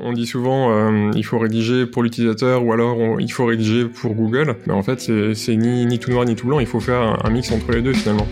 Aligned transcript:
On 0.00 0.12
dit 0.12 0.28
souvent 0.28 0.70
euh, 0.70 1.10
il 1.16 1.24
faut 1.24 1.40
rédiger 1.40 1.84
pour 1.84 2.04
l'utilisateur 2.04 2.64
ou 2.64 2.72
alors 2.72 3.20
il 3.20 3.32
faut 3.32 3.46
rédiger 3.46 3.86
pour 3.86 4.14
Google. 4.14 4.54
Mais 4.68 4.72
en 4.72 4.84
fait, 4.84 5.00
c'est 5.34 5.56
ni, 5.56 5.86
ni 5.86 5.98
tout 5.98 6.12
noir 6.12 6.24
ni 6.24 6.36
tout 6.36 6.46
blanc. 6.46 6.60
Il 6.60 6.68
faut 6.68 6.78
faire 6.78 7.20
un, 7.24 7.30
mix 7.30 7.50
entre 7.50 7.72
les 7.72 7.82
deux 7.82 7.94
finalement. 7.94 8.28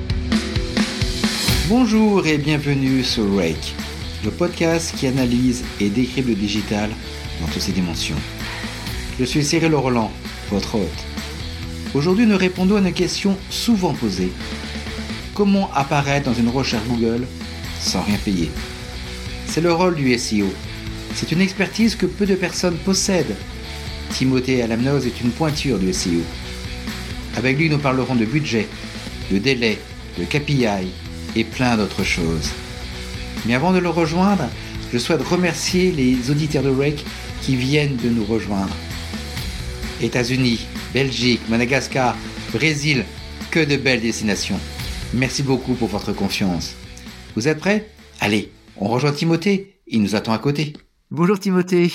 Bonjour 1.68 2.24
et 2.24 2.38
bienvenue 2.38 3.02
sur 3.02 3.24
Rake, 3.36 3.74
le 4.24 4.30
podcast 4.30 4.94
qui 4.96 5.08
analyse 5.08 5.64
et 5.80 5.88
décrit 5.88 6.22
le 6.22 6.36
digital 6.36 6.88
dans 7.40 7.48
toutes 7.48 7.62
ses 7.62 7.72
dimensions. 7.72 8.14
Je 9.18 9.24
suis 9.24 9.42
Cyril 9.42 9.74
Roland, 9.74 10.12
votre 10.52 10.76
hôte. 10.76 11.04
Aujourd'hui, 11.94 12.26
nous 12.26 12.38
répondons 12.38 12.76
à 12.76 12.78
une 12.78 12.92
question 12.92 13.36
souvent 13.50 13.92
posée. 13.92 14.30
Comment 15.34 15.68
apparaître 15.74 16.26
dans 16.26 16.34
une 16.34 16.48
recherche 16.48 16.86
Google 16.86 17.26
sans 17.80 18.02
rien 18.02 18.18
payer? 18.24 18.52
C'est 19.46 19.60
le 19.60 19.72
rôle 19.72 19.96
du 19.96 20.16
SEO 20.16 20.46
c'est 21.16 21.32
une 21.32 21.40
expertise 21.40 21.96
que 21.96 22.04
peu 22.04 22.26
de 22.26 22.34
personnes 22.34 22.76
possèdent. 22.76 23.34
Timothée 24.12 24.62
Alamnoz 24.62 25.06
est 25.06 25.22
une 25.22 25.30
pointure 25.30 25.78
du 25.78 25.92
SEO. 25.92 26.20
Avec 27.36 27.56
lui, 27.56 27.70
nous 27.70 27.78
parlerons 27.78 28.14
de 28.14 28.26
budget, 28.26 28.68
de 29.32 29.38
délai, 29.38 29.78
de 30.18 30.24
KPI 30.24 30.92
et 31.34 31.44
plein 31.44 31.78
d'autres 31.78 32.04
choses. 32.04 32.50
Mais 33.46 33.54
avant 33.54 33.72
de 33.72 33.78
le 33.78 33.88
rejoindre, 33.88 34.44
je 34.92 34.98
souhaite 34.98 35.22
remercier 35.22 35.90
les 35.90 36.30
auditeurs 36.30 36.62
de 36.62 36.70
Rake 36.70 37.04
qui 37.40 37.56
viennent 37.56 37.96
de 37.96 38.10
nous 38.10 38.24
rejoindre. 38.24 38.76
États-Unis, 40.02 40.66
Belgique, 40.92 41.48
Madagascar, 41.48 42.14
Brésil, 42.52 43.04
que 43.50 43.60
de 43.60 43.76
belles 43.76 44.02
destinations. 44.02 44.60
Merci 45.14 45.42
beaucoup 45.42 45.74
pour 45.74 45.88
votre 45.88 46.12
confiance. 46.12 46.74
Vous 47.34 47.48
êtes 47.48 47.58
prêts? 47.58 47.90
Allez, 48.20 48.50
on 48.76 48.88
rejoint 48.88 49.12
Timothée, 49.12 49.78
il 49.86 50.02
nous 50.02 50.14
attend 50.14 50.34
à 50.34 50.38
côté. 50.38 50.74
Bonjour 51.12 51.38
Timothée, 51.38 51.92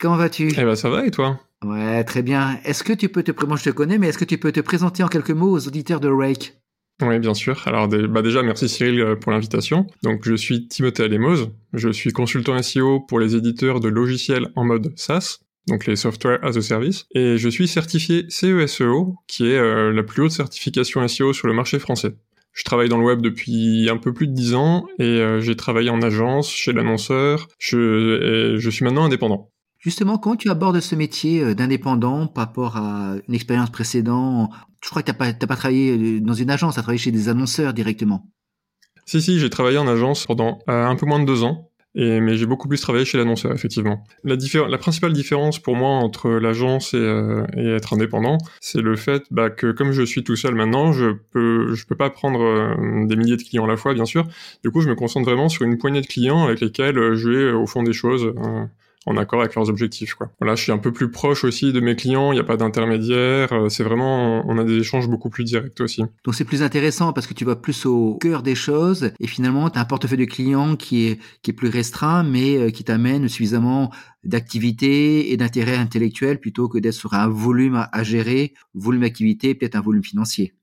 comment 0.00 0.16
vas-tu? 0.16 0.48
Eh 0.58 0.64
ben 0.64 0.74
ça 0.74 0.90
va 0.90 1.06
et 1.06 1.12
toi? 1.12 1.38
Ouais, 1.64 2.02
très 2.02 2.22
bien. 2.22 2.58
Est-ce 2.64 2.82
que 2.82 2.92
tu 2.92 3.08
peux 3.08 3.22
te 3.22 3.30
moi 3.46 3.56
je 3.56 3.62
te 3.62 3.70
connais, 3.70 3.98
mais 3.98 4.08
est-ce 4.08 4.18
que 4.18 4.24
tu 4.24 4.36
peux 4.36 4.50
te 4.50 4.58
présenter 4.58 5.04
en 5.04 5.08
quelques 5.08 5.30
mots 5.30 5.52
aux 5.52 5.68
auditeurs 5.68 6.00
de 6.00 6.08
Rake? 6.08 6.58
Oui, 7.00 7.20
bien 7.20 7.34
sûr. 7.34 7.62
Alors 7.66 7.86
bah 7.86 8.20
déjà, 8.20 8.42
merci 8.42 8.68
Cyril 8.68 9.00
euh, 9.00 9.14
pour 9.14 9.30
l'invitation. 9.30 9.86
Donc, 10.02 10.22
je 10.24 10.34
suis 10.34 10.66
Timothée 10.66 11.04
Alémose. 11.04 11.50
Je 11.72 11.88
suis 11.88 12.12
consultant 12.12 12.60
SEO 12.60 12.98
pour 13.00 13.20
les 13.20 13.36
éditeurs 13.36 13.78
de 13.78 13.88
logiciels 13.88 14.48
en 14.56 14.64
mode 14.64 14.92
SaaS, 14.96 15.38
donc 15.68 15.86
les 15.86 15.94
Software 15.94 16.40
as 16.42 16.56
a 16.56 16.62
Service. 16.62 17.06
Et 17.14 17.38
je 17.38 17.48
suis 17.48 17.68
certifié 17.68 18.26
CESEO, 18.28 19.14
qui 19.28 19.46
est 19.46 19.58
euh, 19.58 19.92
la 19.92 20.02
plus 20.02 20.24
haute 20.24 20.32
certification 20.32 21.06
SEO 21.06 21.32
sur 21.32 21.46
le 21.46 21.54
marché 21.54 21.78
français. 21.78 22.16
Je 22.52 22.64
travaille 22.64 22.88
dans 22.88 22.98
le 22.98 23.04
web 23.04 23.22
depuis 23.22 23.88
un 23.88 23.96
peu 23.96 24.12
plus 24.12 24.26
de 24.26 24.34
dix 24.34 24.54
ans 24.54 24.86
et 24.98 25.04
euh, 25.04 25.40
j'ai 25.40 25.56
travaillé 25.56 25.90
en 25.90 26.02
agence, 26.02 26.50
chez 26.50 26.72
l'annonceur. 26.72 27.48
Je, 27.58 28.56
je 28.58 28.70
suis 28.70 28.84
maintenant 28.84 29.04
indépendant. 29.04 29.50
Justement, 29.78 30.18
quand 30.18 30.36
tu 30.36 30.50
abordes 30.50 30.78
ce 30.80 30.94
métier 30.94 31.42
euh, 31.42 31.54
d'indépendant 31.54 32.26
par 32.26 32.46
rapport 32.46 32.76
à 32.76 33.14
une 33.26 33.34
expérience 33.34 33.70
précédente, 33.70 34.50
je 34.82 34.90
crois 34.90 35.02
que 35.02 35.10
tu 35.10 35.18
n'as 35.18 35.32
pas, 35.32 35.46
pas 35.46 35.56
travaillé 35.56 35.96
euh, 35.96 36.20
dans 36.20 36.34
une 36.34 36.50
agence, 36.50 36.74
tu 36.74 36.80
as 36.80 36.82
travaillé 36.82 36.98
chez 36.98 37.10
des 37.10 37.28
annonceurs 37.28 37.72
directement. 37.72 38.28
Si, 39.06 39.20
si, 39.20 39.40
j'ai 39.40 39.50
travaillé 39.50 39.78
en 39.78 39.88
agence 39.88 40.26
pendant 40.26 40.58
un 40.68 40.94
peu 40.94 41.06
moins 41.06 41.18
de 41.18 41.24
deux 41.24 41.42
ans. 41.42 41.71
Et, 41.94 42.20
mais 42.20 42.36
j'ai 42.36 42.46
beaucoup 42.46 42.68
plus 42.68 42.80
travaillé 42.80 43.04
chez 43.04 43.18
l'annonceur, 43.18 43.52
effectivement. 43.52 44.04
La, 44.24 44.36
la 44.68 44.78
principale 44.78 45.12
différence 45.12 45.58
pour 45.58 45.76
moi 45.76 45.90
entre 45.90 46.30
l'agence 46.30 46.94
et, 46.94 46.96
euh, 46.96 47.44
et, 47.54 47.68
être 47.68 47.92
indépendant, 47.92 48.38
c'est 48.60 48.80
le 48.80 48.96
fait 48.96 49.24
bah, 49.30 49.50
que 49.50 49.72
comme 49.72 49.92
je 49.92 50.02
suis 50.02 50.24
tout 50.24 50.36
seul 50.36 50.54
maintenant, 50.54 50.92
je 50.92 51.10
peux, 51.32 51.74
je 51.74 51.84
peux 51.84 51.94
pas 51.94 52.08
prendre 52.08 52.40
euh, 52.40 53.06
des 53.06 53.16
milliers 53.16 53.36
de 53.36 53.42
clients 53.42 53.64
à 53.64 53.68
la 53.68 53.76
fois, 53.76 53.92
bien 53.92 54.06
sûr. 54.06 54.26
Du 54.62 54.70
coup, 54.70 54.80
je 54.80 54.88
me 54.88 54.94
concentre 54.94 55.28
vraiment 55.28 55.50
sur 55.50 55.64
une 55.64 55.76
poignée 55.76 56.00
de 56.00 56.06
clients 56.06 56.44
avec 56.44 56.60
lesquels 56.60 56.96
euh, 56.96 57.14
je 57.14 57.28
vais 57.28 57.52
au 57.52 57.66
fond 57.66 57.82
des 57.82 57.92
choses 57.92 58.32
en 59.06 59.16
accord 59.16 59.40
avec 59.40 59.54
leurs 59.54 59.68
objectifs. 59.68 60.14
Quoi. 60.14 60.30
Voilà, 60.40 60.54
je 60.54 60.62
suis 60.62 60.72
un 60.72 60.78
peu 60.78 60.92
plus 60.92 61.10
proche 61.10 61.44
aussi 61.44 61.72
de 61.72 61.80
mes 61.80 61.96
clients, 61.96 62.32
il 62.32 62.36
n'y 62.36 62.40
a 62.40 62.44
pas 62.44 62.56
d'intermédiaire, 62.56 63.52
euh, 63.52 63.68
c'est 63.68 63.82
vraiment, 63.82 64.44
on 64.46 64.58
a 64.58 64.64
des 64.64 64.78
échanges 64.78 65.08
beaucoup 65.08 65.30
plus 65.30 65.44
directs 65.44 65.80
aussi. 65.80 66.02
Donc 66.24 66.34
c'est 66.34 66.44
plus 66.44 66.62
intéressant 66.62 67.12
parce 67.12 67.26
que 67.26 67.34
tu 67.34 67.44
vas 67.44 67.56
plus 67.56 67.86
au 67.86 68.16
cœur 68.20 68.42
des 68.42 68.54
choses 68.54 69.12
et 69.18 69.26
finalement 69.26 69.70
tu 69.70 69.78
as 69.78 69.82
un 69.82 69.84
portefeuille 69.84 70.18
de 70.18 70.24
clients 70.24 70.76
qui 70.76 71.08
est, 71.08 71.20
qui 71.42 71.50
est 71.50 71.54
plus 71.54 71.68
restreint 71.68 72.22
mais 72.22 72.56
euh, 72.56 72.70
qui 72.70 72.84
t'amène 72.84 73.28
suffisamment 73.28 73.90
d'activité 74.24 75.32
et 75.32 75.36
d'intérêt 75.36 75.76
intellectuel 75.76 76.38
plutôt 76.38 76.68
que 76.68 76.78
d'être 76.78 76.94
sur 76.94 77.14
un 77.14 77.28
volume 77.28 77.86
à 77.90 78.02
gérer, 78.02 78.54
volume 78.74 79.02
d'activité, 79.02 79.54
peut-être 79.54 79.74
un 79.74 79.80
volume 79.80 80.04
financier. 80.04 80.54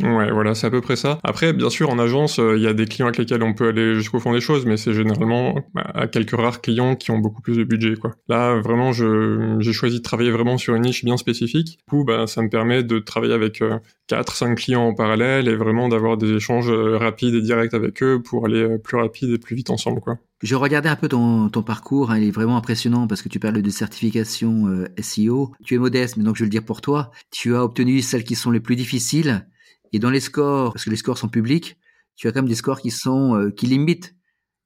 Ouais, 0.00 0.32
voilà, 0.32 0.56
c'est 0.56 0.66
à 0.66 0.70
peu 0.70 0.80
près 0.80 0.96
ça. 0.96 1.20
Après, 1.22 1.52
bien 1.52 1.70
sûr, 1.70 1.88
en 1.88 2.00
agence, 2.00 2.40
euh, 2.40 2.56
il 2.56 2.62
y 2.62 2.66
a 2.66 2.74
des 2.74 2.86
clients 2.86 3.06
avec 3.06 3.18
lesquels 3.18 3.44
on 3.44 3.54
peut 3.54 3.68
aller 3.68 3.94
jusqu'au 3.94 4.18
fond 4.18 4.32
des 4.32 4.40
choses, 4.40 4.66
mais 4.66 4.76
c'est 4.76 4.92
généralement 4.92 5.54
bah, 5.72 5.88
à 5.94 6.08
quelques 6.08 6.34
rares 6.34 6.60
clients 6.60 6.96
qui 6.96 7.12
ont 7.12 7.18
beaucoup 7.18 7.42
plus 7.42 7.56
de 7.56 7.62
budget, 7.62 7.94
quoi. 7.94 8.10
Là, 8.28 8.56
vraiment, 8.56 8.90
j'ai 8.92 9.72
choisi 9.72 9.98
de 9.98 10.02
travailler 10.02 10.32
vraiment 10.32 10.58
sur 10.58 10.74
une 10.74 10.82
niche 10.82 11.04
bien 11.04 11.16
spécifique. 11.16 11.78
Du 11.78 11.84
coup, 11.88 12.04
bah, 12.04 12.26
ça 12.26 12.42
me 12.42 12.48
permet 12.48 12.82
de 12.82 12.98
travailler 12.98 13.34
avec 13.34 13.62
euh, 13.62 13.78
quatre, 14.08 14.34
5 14.34 14.56
clients 14.56 14.82
en 14.82 14.94
parallèle 14.94 15.46
et 15.46 15.54
vraiment 15.54 15.88
d'avoir 15.88 16.16
des 16.16 16.32
échanges 16.32 16.70
euh, 16.70 16.98
rapides 16.98 17.34
et 17.34 17.40
directs 17.40 17.74
avec 17.74 18.02
eux 18.02 18.20
pour 18.20 18.46
aller 18.46 18.78
plus 18.82 18.96
rapide 18.96 19.30
et 19.30 19.38
plus 19.38 19.54
vite 19.54 19.70
ensemble, 19.70 20.00
quoi. 20.00 20.18
Je 20.42 20.56
regardais 20.56 20.88
un 20.88 20.96
peu 20.96 21.08
ton, 21.08 21.48
ton 21.48 21.62
parcours, 21.62 22.10
hein, 22.10 22.18
il 22.18 22.28
est 22.28 22.32
vraiment 22.32 22.56
impressionnant 22.56 23.06
parce 23.06 23.22
que 23.22 23.28
tu 23.28 23.38
parles 23.38 23.62
de 23.62 23.70
certification 23.70 24.84
SEO. 25.00 25.52
Tu 25.64 25.74
es 25.74 25.78
modeste, 25.78 26.16
mais 26.16 26.24
donc 26.24 26.34
je 26.36 26.40
vais 26.40 26.46
le 26.46 26.50
dire 26.50 26.64
pour 26.64 26.82
toi. 26.82 27.12
Tu 27.30 27.54
as 27.54 27.64
obtenu 27.64 28.02
celles 28.02 28.24
qui 28.24 28.34
sont 28.34 28.50
les 28.50 28.60
plus 28.60 28.76
difficiles 28.76 29.46
et 29.94 30.00
dans 30.00 30.10
les 30.10 30.20
scores, 30.20 30.72
parce 30.72 30.84
que 30.84 30.90
les 30.90 30.96
scores 30.96 31.18
sont 31.18 31.28
publics, 31.28 31.78
tu 32.16 32.26
as 32.26 32.32
quand 32.32 32.40
même 32.40 32.48
des 32.48 32.56
scores 32.56 32.80
qui 32.80 32.90
sont 32.90 33.36
euh, 33.36 33.50
qui 33.50 33.66
limitent, 33.66 34.16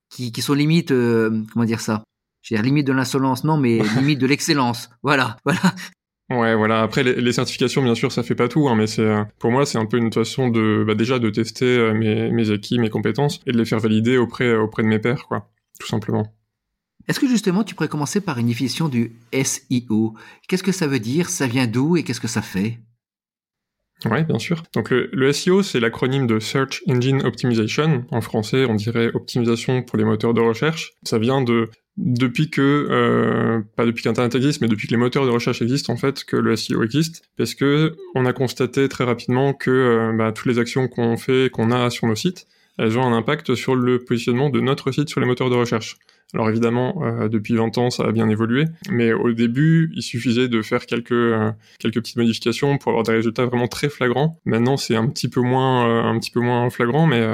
qui, 0.09 0.33
qui 0.33 0.41
sont 0.41 0.55
limites, 0.55 0.91
euh, 0.91 1.43
comment 1.53 1.67
dire 1.67 1.81
ça? 1.81 2.03
J'ai 2.41 2.57
limite 2.63 2.87
de 2.87 2.95
l'insolence, 2.95 3.45
non, 3.45 3.59
mais 3.59 3.79
limite 3.99 4.19
de 4.19 4.27
l'excellence. 4.27 4.89
Voilà, 5.03 5.37
voilà. 5.45 5.61
Ouais, 6.31 6.55
voilà. 6.55 6.83
Après, 6.83 7.03
les, 7.03 7.33
certifications, 7.33 7.83
bien 7.83 7.95
sûr, 7.95 8.11
ça 8.11 8.23
fait 8.23 8.35
pas 8.35 8.49
tout, 8.49 8.69
hein, 8.69 8.75
mais 8.75 8.87
c'est 8.87 9.03
euh, 9.03 9.23
pour 9.39 9.51
moi, 9.51 9.67
c'est 9.67 9.77
un 9.77 9.85
peu 9.85 9.99
une 9.99 10.13
façon 10.13 10.49
de 10.49 10.83
bah, 10.87 10.95
déjà 10.95 11.19
de 11.19 11.29
tester 11.29 11.93
mes, 11.93 12.31
mes 12.31 12.51
acquis, 12.51 12.79
mes 12.79 12.91
compétences, 12.91 13.41
et 13.47 13.53
de 13.53 13.59
les 13.59 13.67
faire 13.67 13.81
valider 13.81 14.17
auprès 14.17 14.57
auprès 14.57 14.83
de 14.83 14.89
mes 14.89 14.99
pairs, 14.99 15.27
quoi, 15.27 15.51
tout 15.79 15.87
simplement. 15.87 16.35
Est-ce 17.07 17.21
que 17.21 17.29
justement, 17.29 17.65
tu 17.65 17.75
pourrais 17.75 17.89
commencer 17.89 18.23
par 18.23 18.39
une 18.39 18.47
définition 18.47 18.89
du 18.89 19.13
SEO 19.33 20.15
Qu'est-ce 20.49 20.63
que 20.63 20.73
ça 20.73 20.87
veut 20.87 21.01
dire? 21.01 21.29
Ça 21.29 21.47
vient 21.47 21.67
d'où 21.67 21.99
et 21.99 22.03
qu'est-ce 22.03 22.21
que 22.21 22.29
ça 22.29 22.43
fait? 22.43 22.79
Oui, 24.05 24.23
bien 24.25 24.39
sûr. 24.39 24.63
Donc 24.75 24.91
le, 24.91 25.33
SEO, 25.33 25.63
c'est 25.63 25.81
l'acronyme 25.81 26.27
de 26.27 26.39
Search 26.39 26.83
Engine 26.89 27.23
Optimization. 27.25 28.05
En 28.11 28.21
français, 28.21 28.65
on 28.65 28.75
dirait 28.75 29.11
optimisation 29.13 29.83
pour 29.83 29.99
les 29.99 30.05
moteurs 30.05 30.35
de 30.35 30.41
recherche. 30.41 30.93
Ça 31.03 31.19
vient 31.19 31.43
de 31.43 31.69
depuis 31.97 32.49
que, 32.49 32.87
euh, 32.91 33.61
pas 33.75 33.85
depuis 33.85 34.05
qu'Internet 34.05 34.33
existe, 34.37 34.61
mais 34.61 34.69
depuis 34.69 34.87
que 34.87 34.93
les 34.93 34.99
moteurs 34.99 35.27
de 35.27 35.31
recherche 35.31 35.63
existent, 35.63 35.93
en 35.93 35.97
fait, 35.97 36.23
que 36.23 36.37
le 36.37 36.55
SEO 36.55 36.85
existe, 36.85 37.25
parce 37.37 37.57
que 37.57 37.97
on 38.15 38.25
a 38.25 38.33
constaté 38.33 38.89
très 38.89 39.03
rapidement 39.03 39.53
que 39.53 39.71
euh, 39.71 40.13
bah, 40.17 40.31
toutes 40.31 40.47
les 40.47 40.61
actions 40.61 40.87
qu'on 40.87 41.17
fait, 41.17 41.51
qu'on 41.51 41.73
a 41.73 41.91
sur 41.91 42.07
nos 42.07 42.15
sites, 42.15 42.47
elles 42.79 42.97
ont 42.97 43.03
un 43.03 43.13
impact 43.13 43.57
sur 43.57 43.75
le 43.75 43.99
positionnement 43.99 44.49
de 44.49 44.61
notre 44.61 44.93
site 44.93 45.09
sur 45.09 45.19
les 45.19 45.27
moteurs 45.27 45.51
de 45.51 45.57
recherche. 45.57 45.99
Alors 46.35 46.51
évidemment, 46.51 47.03
euh, 47.03 47.29
depuis 47.29 47.55
20 47.55 47.79
ans, 47.79 47.91
ça 47.91 48.05
a 48.05 48.13
bien 48.13 48.29
évolué, 48.29 48.65
mais 48.91 49.13
au 49.15 49.33
début, 49.33 49.91
il 49.95 50.03
suffisait 50.03 50.49
de 50.49 50.61
faire 50.61 50.85
quelques 50.85 51.13
euh, 51.13 51.51
quelques 51.79 52.01
petites 52.01 52.17
modifications 52.17 52.77
pour 52.77 52.91
avoir 52.91 53.05
des 53.05 53.13
résultats 53.13 53.47
vraiment 53.47 53.67
très 53.67 53.89
flagrants. 53.89 54.39
Maintenant, 54.45 54.77
c'est 54.77 54.95
un 54.95 55.07
petit 55.07 55.29
peu 55.29 55.41
moins 55.41 55.89
euh, 55.89 56.03
un 56.03 56.19
petit 56.19 56.31
peu 56.31 56.41
moins 56.41 56.69
flagrant, 56.69 57.07
mais 57.07 57.27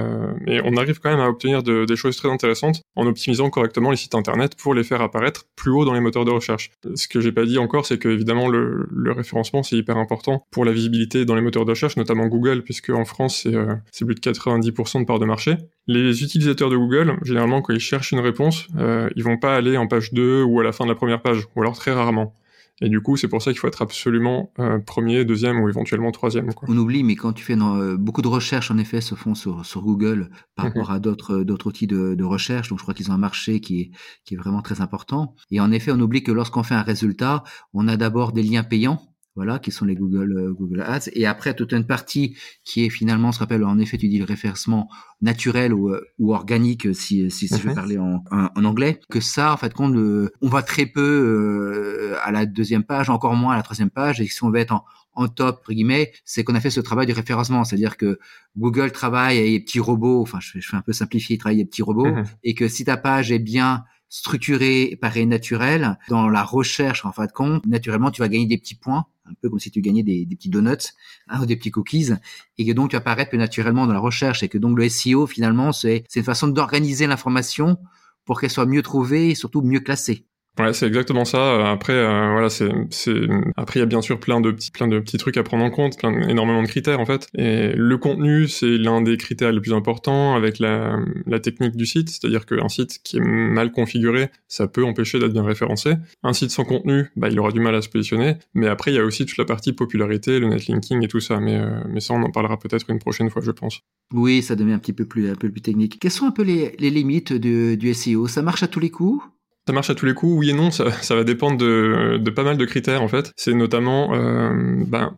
mais 0.47 0.61
on 0.65 0.77
arrive 0.77 1.01
quand 1.01 1.11
même 1.11 1.21
à 1.21 1.29
obtenir 1.29 1.63
des 1.63 1.97
choses 1.97 2.17
très 2.17 2.29
intéressantes 2.29 2.83
en 2.95 3.07
optimisant 3.07 3.51
correctement 3.51 3.91
les 3.91 3.97
sites 3.97 4.15
internet 4.15 4.55
pour 4.57 4.75
les 4.75 4.85
faire 4.85 5.01
apparaître 5.01 5.45
plus 5.57 5.71
haut 5.71 5.85
dans 5.85 5.95
les 5.95 6.01
moteurs 6.01 6.25
de 6.25 6.31
recherche. 6.31 6.71
Ce 6.95 7.09
que 7.09 7.21
j'ai 7.21 7.33
pas 7.33 7.45
dit 7.45 7.59
encore, 7.59 7.87
c'est 7.87 7.99
que 7.99 8.09
évidemment 8.09 8.49
le, 8.49 8.87
le 8.91 9.13
référencement 9.13 9.63
c'est 9.63 9.77
hyper 9.77 9.97
important 9.97 10.45
pour 10.51 10.65
la 10.65 10.73
visibilité 10.73 11.25
dans 11.25 11.35
les 11.35 11.43
moteurs 11.43 11.65
de 11.65 11.71
recherche, 11.71 11.97
notamment 11.97 12.27
Google, 12.27 12.63
puisque 12.63 12.91
en 12.91 13.05
France 13.05 13.49
c'est 13.91 14.05
plus 14.05 14.15
de 14.15 14.21
90% 14.21 15.01
de 15.01 15.05
part 15.05 15.19
de 15.19 15.27
marché. 15.27 15.57
Les 15.87 16.23
utilisateurs 16.23 16.71
de 16.71 16.77
Google, 16.77 17.19
généralement 17.23 17.61
quand 17.61 17.75
ils 17.75 17.81
cherchent 17.81 18.13
une 18.13 18.21
réponse 18.21 18.69
euh, 18.85 19.09
ils 19.17 19.25
vont 19.25 19.39
pas 19.39 19.57
aller 19.57 19.77
en 19.77 19.87
page 19.87 20.13
2 20.13 20.43
ou 20.43 20.61
à 20.61 20.65
la 20.65 20.73
fin 20.73 20.85
de 20.85 20.91
la 20.91 20.95
première 20.95 21.23
page, 21.23 21.47
ou 21.57 21.61
alors 21.63 21.77
très 21.77 21.93
rarement. 21.93 22.35
Et 22.81 22.89
du 22.89 23.01
coup, 23.01 23.17
c'est 23.17 23.29
pour 23.29 23.41
ça 23.41 23.53
qu'il 23.53 23.61
faut 23.61 23.69
être 23.69 23.83
absolument 23.83 24.53
euh, 24.59 24.81
premier, 24.81 25.25
deuxième 25.25 25.61
ou 25.61 25.69
éventuellement 25.69 26.11
troisième. 26.11 26.53
Quoi. 26.53 26.69
On 26.69 26.77
oublie, 26.77 27.05
mais 27.05 27.15
quand 27.15 27.33
tu 27.33 27.45
fais 27.45 27.57
euh, 27.57 27.97
beaucoup 27.97 28.21
de 28.21 28.27
recherches, 28.29 28.73
en 28.73 28.79
effet, 28.79 29.01
se 29.01 29.15
font 29.15 29.37
sur, 29.37 29.65
sur 29.65 29.83
Google 29.83 30.29
par 30.57 30.67
mhm. 30.67 30.73
rapport 30.73 30.91
à 30.91 30.99
d'autres 30.99 31.45
d'autres 31.45 31.69
outils 31.69 31.87
de, 31.87 32.17
de, 32.17 32.25
recherche. 32.25 32.71
Donc, 32.71 32.79
je 32.79 32.83
crois 32.83 32.93
qu'ils 32.93 33.13
ont 33.13 33.15
un 33.15 33.19
marché 33.19 33.61
qui 33.61 33.81
est 33.81 33.91
qui 34.25 34.35
est 34.35 34.37
vraiment 34.37 34.61
très 34.61 34.81
important. 34.81 35.37
Et 35.53 35.61
en 35.61 35.71
effet, 35.71 35.93
on 35.93 36.01
oublie 36.01 36.25
que 36.25 36.33
lorsqu'on 36.33 36.65
fait 36.65 36.75
un 36.75 36.83
résultat, 36.83 37.45
on 37.75 37.87
a 37.87 37.97
d'abord 37.97 38.33
des 38.33 38.43
liens 38.43 38.65
payants 38.65 39.01
voilà, 39.37 39.59
qui 39.59 39.73
sont 39.73 39.85
les 39.85 39.97
Google 39.97 40.37
euh, 40.37 40.53
Google 40.53 40.83
Ads, 40.83 41.11
et 41.13 41.27
après 41.27 41.55
toute 41.55 41.73
une 41.73 41.87
partie 41.87 42.37
qui 42.65 42.85
est 42.85 42.91
finalement, 42.91 43.33
se 43.33 43.41
rappelle 43.41 43.65
en 43.65 43.79
effet, 43.79 43.99
tu 43.99 44.09
dis 44.09 44.19
le 44.19 44.25
référencement 44.25 44.89
naturel 45.21 45.75
ou, 45.75 45.91
euh, 45.91 46.01
ou 46.19 46.35
organique, 46.35 46.95
si 46.95 47.31
si, 47.31 47.49
si 47.49 47.57
je 47.57 47.63
veux 47.63 47.71
mhm. 47.71 47.75
parler 47.75 47.99
en, 47.99 48.23
en, 48.31 48.65
anglais, 48.65 49.01
que 49.11 49.21
ça, 49.21 49.53
en 49.53 49.57
fait, 49.57 49.75
qu'on 49.75 49.93
on 50.41 50.49
va 50.49 50.63
très 50.63 50.87
peu 50.87 51.01
euh, 51.01 52.17
à 52.23 52.31
la 52.31 52.47
deuxième 52.47 52.85
page, 52.85 53.11
encore 53.11 53.35
moins 53.35 53.55
à 53.55 53.57
la 53.57 53.63
troisième 53.63 53.91
page, 53.91 54.21
et 54.21 54.27
si 54.27 54.43
on 54.45 54.51
veut 54.51 54.61
être 54.61 54.73
en, 54.73 54.85
en 55.15 55.29
top, 55.29 55.59
entre 55.61 55.73
guillemets, 55.73 56.13
c'est 56.25 56.45
qu'on 56.45 56.55
a 56.55 56.61
fait 56.61 56.71
ce 56.71 56.81
travail 56.81 57.07
de 57.07 57.13
référencement, 57.13 57.65
c'est-à-dire 57.65 57.97
que 57.97 58.19
Google 58.57 58.93
travaille 58.93 59.39
avec 59.39 59.51
des 59.51 59.61
petits 59.61 59.81
robots, 59.81 60.23
enfin 60.23 60.39
je 60.41 60.51
fais, 60.51 60.61
je 60.61 60.69
fais 60.69 60.77
un 60.77 60.83
peu 60.83 60.93
simplifié, 60.93 61.37
il 61.37 61.39
travaille 61.39 61.59
avec 61.59 61.67
des 61.67 61.71
petits 61.71 61.83
robots, 61.83 62.07
mhm. 62.07 62.25
et 62.45 62.55
que 62.55 62.69
si 62.69 62.85
ta 62.85 62.97
page 62.97 63.33
est 63.33 63.39
bien 63.39 63.85
structuré, 64.09 64.97
paraît 65.01 65.27
naturel, 65.27 65.99
dans 66.09 66.29
la 66.29 66.45
recherche 66.45 67.05
en 67.05 67.11
fin 67.11 67.27
de 67.27 67.33
compte, 67.33 67.67
naturellement 67.67 68.13
tu 68.13 68.21
vas 68.21 68.29
gagner 68.29 68.47
des 68.47 68.59
petits 68.59 68.77
points, 68.77 69.07
un 69.27 69.33
peu 69.41 69.49
comme 69.49 69.59
si 69.59 69.71
tu 69.71 69.81
gagnais 69.81 70.03
des, 70.03 70.27
petits 70.27 70.51
donuts 70.51 70.93
hein, 71.29 71.41
ou 71.43 71.47
des 71.47 71.57
petits 71.57 71.71
cookies, 71.71 72.11
et 72.59 72.67
que 72.67 72.73
donc 72.73 72.91
tu 72.91 72.97
apparaître 72.97 73.31
plus 73.31 73.39
naturellement 73.39 73.87
dans 73.87 73.93
la 73.93 74.01
recherche, 74.01 74.43
et 74.43 74.49
que 74.49 74.59
donc 74.59 74.77
le 74.77 74.89
SEO 74.89 75.27
finalement 75.27 75.73
c'est 75.73 76.05
une 76.15 76.23
façon 76.23 76.49
d'organiser 76.49 77.07
l'information 77.07 77.79
pour 78.25 78.41
qu'elle 78.41 78.51
soit 78.51 78.67
mieux 78.67 78.83
trouvée 78.83 79.31
et 79.31 79.35
surtout 79.35 79.63
mieux 79.63 79.81
classée. 79.81 80.27
Ouais, 80.59 80.73
c'est 80.73 80.87
exactement 80.87 81.25
ça. 81.25 81.39
Euh, 81.39 81.65
après, 81.65 81.95
euh, 81.95 82.31
voilà, 82.31 82.49
c'est, 82.49 82.71
c'est, 82.91 83.27
après 83.57 83.81
il 83.81 83.83
y 83.83 83.83
a 83.83 83.87
bien 83.87 84.03
sûr 84.03 84.21
plein 84.21 84.41
de 84.41 84.53
petits, 84.53 84.71
plein 84.71 84.87
de 84.87 85.01
petits 85.01 85.17
trucs 85.19 85.37
à 85.37 85.43
prendre 85.43 85.65
en 85.65 85.71
compte, 85.71 85.99
plein, 85.99 86.29
énormément 86.29 86.63
de 86.63 86.69
critères 86.69 87.01
en 87.01 87.07
fait. 87.07 87.27
Et 87.37 87.73
le 87.75 87.99
contenu, 87.99 88.47
c'est 88.47 88.79
l'un 88.79 89.03
des 89.03 89.17
critères 89.17 89.51
les 89.51 89.61
plus 89.61 89.73
importants 89.73 90.37
avec 90.37 90.61
la, 90.61 90.99
la 91.27 91.41
technique 91.41 91.75
du 91.75 91.87
site, 91.87 92.09
c'est-à-dire 92.09 92.47
qu'un 92.47 92.69
site 92.69 93.01
qui 93.03 93.17
est 93.17 93.21
mal 93.21 93.73
configuré, 93.73 94.31
ça 94.47 94.69
peut 94.69 94.85
empêcher 94.85 95.19
d'être 95.19 95.33
bien 95.33 95.43
référencé. 95.43 95.95
Un 96.23 96.33
site 96.33 96.51
sans 96.51 96.65
contenu, 96.65 97.11
bah, 97.17 97.29
il 97.31 97.41
aura 97.41 97.51
du 97.51 97.59
mal 97.59 97.75
à 97.75 97.83
se 97.83 97.89
positionner. 97.89 98.37
Mais 98.55 98.69
après, 98.69 98.93
il 98.93 98.95
y 98.95 99.01
a 99.01 99.05
aussi 99.05 99.27
toute 99.27 99.39
la 99.39 99.45
partie 99.45 99.73
popularité, 99.73 100.39
le 100.39 100.47
netlinking 100.47 101.03
et 101.05 101.09
tout 101.09 101.21
ça. 101.21 101.41
Mais, 101.41 101.57
euh, 101.57 101.81
mais 101.89 101.99
ça, 101.99 102.15
on 102.15 102.23
en 102.23 102.31
parlera 102.31 102.61
peut-être 102.61 102.89
une 102.91 103.01
prochaine 103.01 103.29
fois, 103.29 103.43
je 103.45 103.51
pense. 103.51 103.81
Oui, 104.13 104.43
ça 104.43 104.55
devient 104.55 104.75
un 104.75 104.79
petit 104.79 104.93
peu 104.93 105.07
plus, 105.07 105.29
un 105.29 105.35
peu 105.35 105.51
plus 105.51 105.63
technique. 105.63 105.99
Quelles 105.99 106.13
sont 106.13 106.27
un 106.27 106.31
peu 106.31 106.43
les, 106.43 106.77
les 106.79 106.91
limites 106.91 107.33
du, 107.33 107.77
du 107.77 107.93
SEO 107.93 108.29
Ça 108.29 108.43
marche 108.43 108.63
à 108.63 108.69
tous 108.69 108.81
les 108.81 108.91
coups? 108.91 109.25
Ça 109.67 109.73
marche 109.73 109.89
à 109.91 109.95
tous 109.95 110.07
les 110.07 110.15
coups, 110.15 110.35
oui 110.37 110.51
et 110.51 110.53
non, 110.53 110.71
ça, 110.71 110.85
va 111.11 111.25
dépendre 111.25 111.57
de, 111.57 112.31
pas 112.31 112.43
mal 112.43 112.57
de 112.57 112.65
critères 112.65 113.03
en 113.03 113.09
fait. 113.09 113.33
C'est 113.37 113.55
notamment 113.55 114.15
euh, 114.15 114.51
ben, 114.87 115.17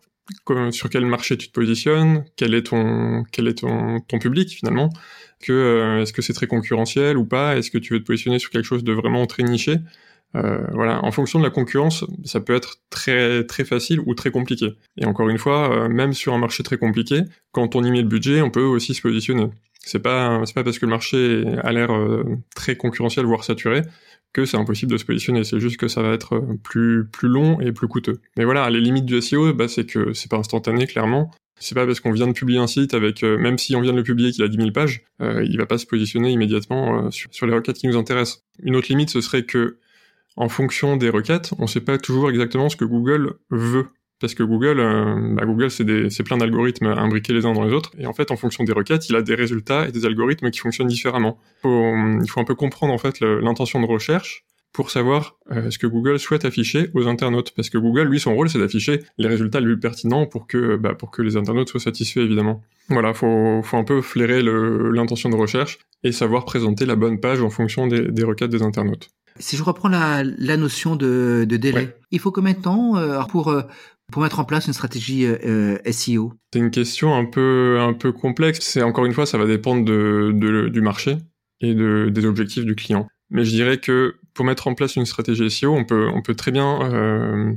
sur 0.70 0.88
quel 0.88 1.04
marché 1.06 1.36
tu 1.36 1.48
te 1.48 1.52
positionnes, 1.52 2.24
quel 2.36 2.54
est 2.54 2.62
ton, 2.62 3.24
public 4.20 4.50
finalement, 4.50 4.90
que 5.40 5.52
euh, 5.52 6.02
est-ce 6.02 6.12
que 6.12 6.22
c'est 6.22 6.32
très 6.32 6.46
concurrentiel 6.46 7.16
ou 7.16 7.24
pas, 7.24 7.56
est-ce 7.56 7.70
que 7.70 7.78
tu 7.78 7.94
veux 7.94 8.00
te 8.00 8.06
positionner 8.06 8.38
sur 8.38 8.50
quelque 8.50 8.64
chose 8.64 8.84
de 8.84 8.92
vraiment 8.92 9.26
très 9.26 9.42
niché? 9.42 9.78
Euh, 10.34 10.58
voilà, 10.72 11.02
en 11.04 11.12
fonction 11.12 11.38
de 11.38 11.44
la 11.44 11.50
concurrence, 11.50 12.04
ça 12.24 12.40
peut 12.40 12.54
être 12.54 12.80
très 12.90 13.44
très 13.44 13.64
facile 13.64 14.00
ou 14.00 14.14
très 14.14 14.30
compliqué. 14.30 14.74
Et 14.96 15.06
encore 15.06 15.28
une 15.28 15.38
fois, 15.38 15.88
même 15.88 16.12
sur 16.12 16.34
un 16.34 16.38
marché 16.38 16.62
très 16.62 16.78
compliqué, 16.78 17.22
quand 17.52 17.74
on 17.74 17.82
y 17.82 17.90
met 17.90 18.02
le 18.02 18.08
budget, 18.08 18.42
on 18.42 18.50
peut 18.50 18.62
aussi 18.62 18.94
se 18.94 19.02
positionner. 19.02 19.48
C'est 19.80 20.00
pas 20.00 20.42
c'est 20.44 20.54
pas 20.54 20.64
parce 20.64 20.78
que 20.78 20.84
le 20.84 20.90
marché 20.90 21.44
a 21.62 21.72
l'air 21.72 21.90
très 22.54 22.76
concurrentiel 22.76 23.24
voire 23.24 23.44
saturé 23.44 23.82
c'est 24.44 24.56
impossible 24.56 24.92
de 24.92 24.98
se 24.98 25.04
positionner. 25.04 25.44
C'est 25.44 25.60
juste 25.60 25.76
que 25.76 25.88
ça 25.88 26.02
va 26.02 26.12
être 26.12 26.34
euh, 26.34 26.58
plus, 26.62 27.06
plus 27.06 27.28
long 27.28 27.60
et 27.60 27.72
plus 27.72 27.88
coûteux. 27.88 28.20
Mais 28.36 28.44
voilà, 28.44 28.68
les 28.70 28.80
limites 28.80 29.06
du 29.06 29.20
SEO, 29.20 29.52
bah, 29.54 29.68
c'est 29.68 29.86
que 29.86 30.12
c'est 30.12 30.30
pas 30.30 30.36
instantané, 30.36 30.86
clairement. 30.86 31.30
C'est 31.58 31.74
pas 31.74 31.86
parce 31.86 32.00
qu'on 32.00 32.12
vient 32.12 32.26
de 32.26 32.32
publier 32.32 32.58
un 32.58 32.66
site 32.66 32.92
avec, 32.92 33.22
euh, 33.22 33.38
même 33.38 33.56
si 33.56 33.74
on 33.74 33.80
vient 33.80 33.92
de 33.92 33.96
le 33.96 34.02
publier 34.02 34.30
qu'il 34.30 34.44
a 34.44 34.48
10 34.48 34.56
000 34.58 34.70
pages, 34.72 35.04
euh, 35.22 35.42
il 35.48 35.56
va 35.56 35.64
pas 35.64 35.78
se 35.78 35.86
positionner 35.86 36.30
immédiatement 36.30 37.10
sur, 37.10 37.32
sur, 37.32 37.46
les 37.46 37.54
requêtes 37.54 37.78
qui 37.78 37.88
nous 37.88 37.96
intéressent. 37.96 38.44
Une 38.62 38.76
autre 38.76 38.88
limite, 38.90 39.08
ce 39.08 39.22
serait 39.22 39.44
que, 39.44 39.78
en 40.36 40.50
fonction 40.50 40.98
des 40.98 41.08
requêtes, 41.08 41.52
on 41.58 41.66
sait 41.66 41.80
pas 41.80 41.96
toujours 41.96 42.28
exactement 42.28 42.68
ce 42.68 42.76
que 42.76 42.84
Google 42.84 43.36
veut 43.50 43.86
parce 44.20 44.34
que 44.34 44.42
Google, 44.42 44.80
euh, 44.80 45.34
bah 45.34 45.44
Google 45.44 45.70
c'est 45.70 46.22
plein 46.22 46.36
d'algorithmes 46.36 46.86
imbriqués 46.86 47.32
les 47.32 47.46
uns 47.46 47.52
dans 47.52 47.64
les 47.64 47.72
autres, 47.72 47.92
et 47.98 48.06
en 48.06 48.12
fait 48.12 48.30
en 48.30 48.36
fonction 48.36 48.64
des 48.64 48.72
requêtes, 48.72 49.08
il 49.08 49.16
a 49.16 49.22
des 49.22 49.34
résultats 49.34 49.88
et 49.88 49.92
des 49.92 50.06
algorithmes 50.06 50.50
qui 50.50 50.60
fonctionnent 50.60 50.88
différemment. 50.88 51.38
Faut, 51.62 51.94
il 52.22 52.28
faut 52.28 52.40
un 52.40 52.44
peu 52.44 52.54
comprendre 52.54 52.92
en 52.92 52.98
fait 52.98 53.20
l'intention 53.20 53.80
de 53.80 53.86
recherche 53.86 54.44
pour 54.72 54.90
savoir 54.90 55.36
euh, 55.52 55.70
ce 55.70 55.78
que 55.78 55.86
Google 55.86 56.18
souhaite 56.18 56.44
afficher 56.44 56.90
aux 56.92 57.06
internautes, 57.08 57.52
parce 57.56 57.70
que 57.70 57.78
Google, 57.78 58.08
lui, 58.08 58.20
son 58.20 58.34
rôle, 58.34 58.50
c'est 58.50 58.58
d'afficher 58.58 59.00
les 59.16 59.26
résultats 59.26 59.58
les 59.58 59.64
plus 59.64 59.80
pertinents 59.80 60.26
pour 60.26 60.46
que, 60.46 60.76
bah, 60.76 60.92
pour 60.92 61.10
que 61.10 61.22
les 61.22 61.38
internautes 61.38 61.70
soient 61.70 61.80
satisfaits, 61.80 62.20
évidemment. 62.20 62.62
Voilà, 62.90 63.14
faut, 63.14 63.62
faut 63.62 63.78
un 63.78 63.84
peu 63.84 64.02
flairer 64.02 64.42
l'intention 64.42 65.30
de 65.30 65.36
recherche 65.36 65.78
et 66.04 66.12
savoir 66.12 66.44
présenter 66.44 66.84
la 66.84 66.94
bonne 66.94 67.20
page 67.20 67.40
en 67.40 67.48
fonction 67.48 67.86
des, 67.86 68.02
des 68.12 68.22
requêtes 68.22 68.50
des 68.50 68.62
internautes. 68.62 69.08
Si 69.38 69.56
je 69.56 69.62
reprends 69.62 69.88
la, 69.88 70.22
la 70.24 70.56
notion 70.58 70.94
de, 70.94 71.46
de 71.48 71.56
délai, 71.56 71.96
il 72.10 72.20
faut 72.20 72.30
combien 72.30 72.52
de 72.52 72.60
temps 72.60 72.96
euh, 72.98 73.22
pour 73.30 73.54
pour 74.12 74.22
mettre 74.22 74.38
en 74.38 74.44
place 74.44 74.66
une 74.66 74.72
stratégie 74.72 75.26
euh, 75.26 75.36
euh 75.44 75.92
SEO 75.92 76.32
C'est 76.52 76.58
une 76.58 76.70
question 76.70 77.14
un 77.14 77.24
peu 77.24 77.78
un 77.80 77.92
peu 77.92 78.12
complexe. 78.12 78.60
C'est 78.60 78.82
encore 78.82 79.04
une 79.04 79.12
fois, 79.12 79.26
ça 79.26 79.38
va 79.38 79.46
dépendre 79.46 79.84
de, 79.84 80.68
du 80.68 80.80
marché 80.80 81.18
et 81.60 81.74
de, 81.74 82.08
des 82.10 82.24
objectifs 82.26 82.64
du 82.64 82.74
client. 82.74 83.08
Mais 83.30 83.44
je 83.44 83.50
dirais 83.50 83.78
que 83.78 84.16
pour 84.34 84.44
mettre 84.44 84.68
en 84.68 84.74
place 84.74 84.96
une 84.96 85.06
stratégie 85.06 85.50
SEO, 85.50 85.74
on 85.74 85.84
peut 85.84 86.08
on 86.14 86.22
peut 86.22 86.34
très 86.34 86.52
bien 86.52 86.80
euh, 86.82 87.52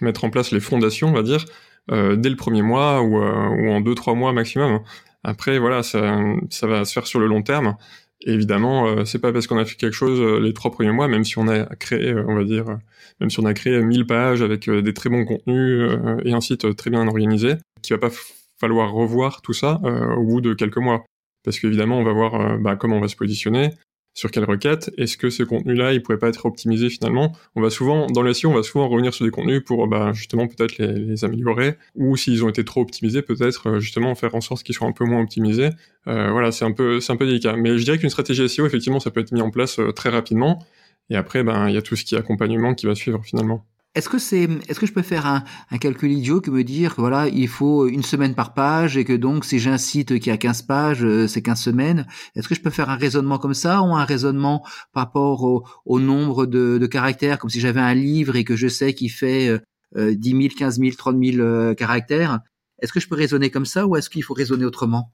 mettre 0.00 0.24
en 0.24 0.30
place 0.30 0.52
les 0.52 0.60
fondations, 0.60 1.08
on 1.08 1.12
va 1.12 1.22
dire, 1.22 1.44
dès 1.90 2.30
le 2.30 2.36
premier 2.36 2.62
mois 2.62 3.02
ou, 3.02 3.16
ou 3.18 3.70
en 3.70 3.80
deux 3.80 3.94
trois 3.94 4.14
mois 4.14 4.32
maximum. 4.32 4.80
Après, 5.24 5.58
voilà, 5.58 5.82
ça, 5.82 6.18
ça 6.50 6.66
va 6.66 6.84
se 6.84 6.92
faire 6.92 7.06
sur 7.06 7.20
le 7.20 7.26
long 7.26 7.42
terme. 7.42 7.76
Évidemment, 8.24 8.86
euh, 8.86 9.04
c'est 9.04 9.18
pas 9.18 9.32
parce 9.32 9.46
qu'on 9.46 9.58
a 9.58 9.64
fait 9.64 9.74
quelque 9.74 9.94
chose 9.94 10.20
euh, 10.20 10.38
les 10.38 10.52
trois 10.52 10.70
premiers 10.70 10.92
mois, 10.92 11.08
même 11.08 11.24
si 11.24 11.38
on 11.38 11.48
a 11.48 11.64
créé, 11.76 12.12
euh, 12.12 12.24
on 12.28 12.36
va 12.36 12.44
dire, 12.44 12.78
même 13.20 13.30
si 13.30 13.40
on 13.40 13.44
a 13.44 13.54
créé 13.54 13.80
1000 13.82 14.06
pages 14.06 14.42
avec 14.42 14.70
des 14.70 14.94
très 14.94 15.10
bons 15.10 15.24
contenus 15.24 15.90
et 16.24 16.32
un 16.32 16.40
site 16.40 16.76
très 16.76 16.90
bien 16.90 17.06
organisé, 17.06 17.54
qu'il 17.82 17.96
va 17.96 18.08
pas 18.08 18.14
falloir 18.60 18.92
revoir 18.92 19.42
tout 19.42 19.52
ça 19.52 19.80
au 20.16 20.22
bout 20.22 20.40
de 20.40 20.54
quelques 20.54 20.78
mois. 20.78 21.04
Parce 21.44 21.58
qu'évidemment, 21.58 21.98
on 21.98 22.04
va 22.04 22.12
voir 22.12 22.58
bah, 22.60 22.76
comment 22.76 22.96
on 22.96 23.00
va 23.00 23.08
se 23.08 23.16
positionner, 23.16 23.70
sur 24.14 24.30
quelle 24.30 24.44
requête 24.44 24.90
Est-ce 24.98 25.16
que 25.16 25.30
ces 25.30 25.44
contenus-là, 25.44 25.92
ils 25.92 26.02
pourraient 26.02 26.18
pas 26.18 26.28
être 26.28 26.44
optimisés 26.46 26.90
finalement? 26.90 27.32
On 27.54 27.62
va 27.62 27.70
souvent, 27.70 28.06
dans 28.08 28.22
le 28.22 28.32
SEO, 28.34 28.50
on 28.50 28.54
va 28.54 28.62
souvent 28.62 28.88
revenir 28.88 29.14
sur 29.14 29.24
des 29.24 29.30
contenus 29.30 29.62
pour 29.64 29.86
bah, 29.86 30.12
justement 30.12 30.46
peut-être 30.46 30.78
les, 30.78 31.24
améliorer, 31.24 31.76
ou 31.94 32.16
s'ils 32.16 32.44
ont 32.44 32.48
été 32.48 32.64
trop 32.64 32.82
optimisés, 32.82 33.22
peut-être 33.22 33.68
euh, 33.68 33.80
justement 33.80 34.14
faire 34.14 34.34
en 34.34 34.40
sorte 34.40 34.62
qu'ils 34.64 34.74
soient 34.74 34.88
un 34.88 34.92
peu 34.92 35.04
moins 35.04 35.22
optimisés. 35.22 35.70
Euh, 36.08 36.30
voilà, 36.30 36.52
c'est 36.52 36.64
un 36.64 36.72
peu, 36.72 37.00
c'est 37.00 37.12
un 37.12 37.16
peu 37.16 37.26
délicat. 37.26 37.56
Mais 37.56 37.78
je 37.78 37.84
dirais 37.84 37.98
qu'une 37.98 38.10
stratégie 38.10 38.48
SEO, 38.48 38.66
effectivement, 38.66 39.00
ça 39.00 39.10
peut 39.10 39.20
être 39.20 39.32
mis 39.32 39.40
en 39.42 39.50
place 39.50 39.78
euh, 39.78 39.92
très 39.92 40.10
rapidement. 40.10 40.64
Et 41.10 41.16
après, 41.16 41.42
ben, 41.42 41.68
il 41.68 41.74
y 41.74 41.78
a 41.78 41.82
tout 41.82 41.96
ce 41.96 42.04
qui 42.04 42.14
est 42.14 42.18
accompagnement 42.18 42.74
qui 42.74 42.86
va 42.86 42.94
suivre 42.94 43.22
finalement. 43.24 43.66
Est-ce 43.94 44.08
que 44.08 44.18
c'est, 44.18 44.48
est-ce 44.68 44.80
que 44.80 44.86
je 44.86 44.92
peux 44.92 45.02
faire 45.02 45.26
un, 45.26 45.44
calcul 45.78 46.10
idiot 46.10 46.40
que 46.40 46.50
me 46.50 46.64
dire 46.64 46.94
voilà, 46.96 47.28
il 47.28 47.48
faut 47.48 47.86
une 47.86 48.02
semaine 48.02 48.34
par 48.34 48.54
page 48.54 48.96
et 48.96 49.04
que 49.04 49.12
donc 49.12 49.44
si 49.44 49.58
j'ai 49.58 49.68
un 49.68 49.76
site 49.76 50.18
qui 50.18 50.30
a 50.30 50.38
15 50.38 50.62
pages, 50.62 51.04
euh, 51.04 51.26
c'est 51.28 51.42
15 51.42 51.60
semaines. 51.60 52.06
Est-ce 52.34 52.48
que 52.48 52.54
je 52.54 52.62
peux 52.62 52.70
faire 52.70 52.88
un 52.88 52.96
raisonnement 52.96 53.36
comme 53.36 53.52
ça 53.52 53.82
ou 53.82 53.94
un 53.94 54.06
raisonnement 54.06 54.64
par 54.94 55.04
rapport 55.04 55.44
au, 55.84 56.00
nombre 56.00 56.46
de, 56.46 56.78
de, 56.78 56.86
caractères, 56.86 57.38
comme 57.38 57.50
si 57.50 57.60
j'avais 57.60 57.80
un 57.80 57.92
livre 57.92 58.36
et 58.36 58.44
que 58.44 58.56
je 58.56 58.68
sais 58.68 58.94
qu'il 58.94 59.10
fait 59.10 59.60
euh, 59.96 60.14
10 60.14 60.30
000, 60.30 60.42
15 60.56 60.78
000, 60.78 60.96
30 60.96 61.22
000 61.22 61.74
caractères? 61.74 62.40
Est-ce 62.80 62.94
que 62.94 63.00
je 63.00 63.08
peux 63.08 63.14
raisonner 63.14 63.50
comme 63.50 63.66
ça 63.66 63.86
ou 63.86 63.96
est-ce 63.96 64.08
qu'il 64.08 64.24
faut 64.24 64.34
raisonner 64.34 64.64
autrement? 64.64 65.12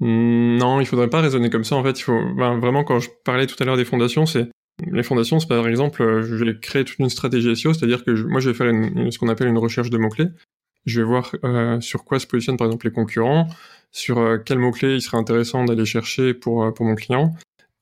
Mmh, 0.00 0.56
non, 0.56 0.80
il 0.80 0.86
faudrait 0.86 1.08
pas 1.08 1.22
raisonner 1.22 1.48
comme 1.48 1.64
ça. 1.64 1.76
En 1.76 1.82
fait, 1.82 1.98
il 1.98 2.02
faut 2.02 2.20
ben, 2.36 2.58
vraiment 2.58 2.84
quand 2.84 3.00
je 3.00 3.08
parlais 3.24 3.46
tout 3.46 3.56
à 3.60 3.64
l'heure 3.64 3.76
des 3.78 3.84
fondations, 3.84 4.26
c'est 4.26 4.50
les 4.90 5.02
fondations, 5.02 5.40
c'est 5.40 5.48
par 5.48 5.66
exemple, 5.66 6.02
euh, 6.02 6.22
je 6.22 6.44
vais 6.44 6.58
créer 6.58 6.84
toute 6.84 6.98
une 6.98 7.08
stratégie 7.08 7.54
SEO, 7.56 7.74
c'est-à-dire 7.74 8.04
que 8.04 8.10
moi, 8.26 8.40
je 8.40 8.50
vais 8.50 8.54
faire 8.54 8.72
ce 9.10 9.18
qu'on 9.18 9.28
appelle 9.28 9.48
une 9.48 9.58
recherche 9.58 9.90
de 9.90 9.98
mots-clés. 9.98 10.28
Je 10.86 11.00
vais 11.00 11.06
voir 11.06 11.32
euh, 11.44 11.80
sur 11.80 12.04
quoi 12.04 12.18
se 12.18 12.26
positionnent 12.26 12.56
par 12.56 12.66
exemple 12.66 12.86
les 12.86 12.92
concurrents, 12.92 13.48
sur 13.92 14.18
euh, 14.18 14.38
quels 14.38 14.58
mots-clés 14.58 14.94
il 14.94 15.02
serait 15.02 15.18
intéressant 15.18 15.64
d'aller 15.64 15.84
chercher 15.84 16.34
pour, 16.34 16.72
pour 16.72 16.86
mon 16.86 16.94
client. 16.94 17.34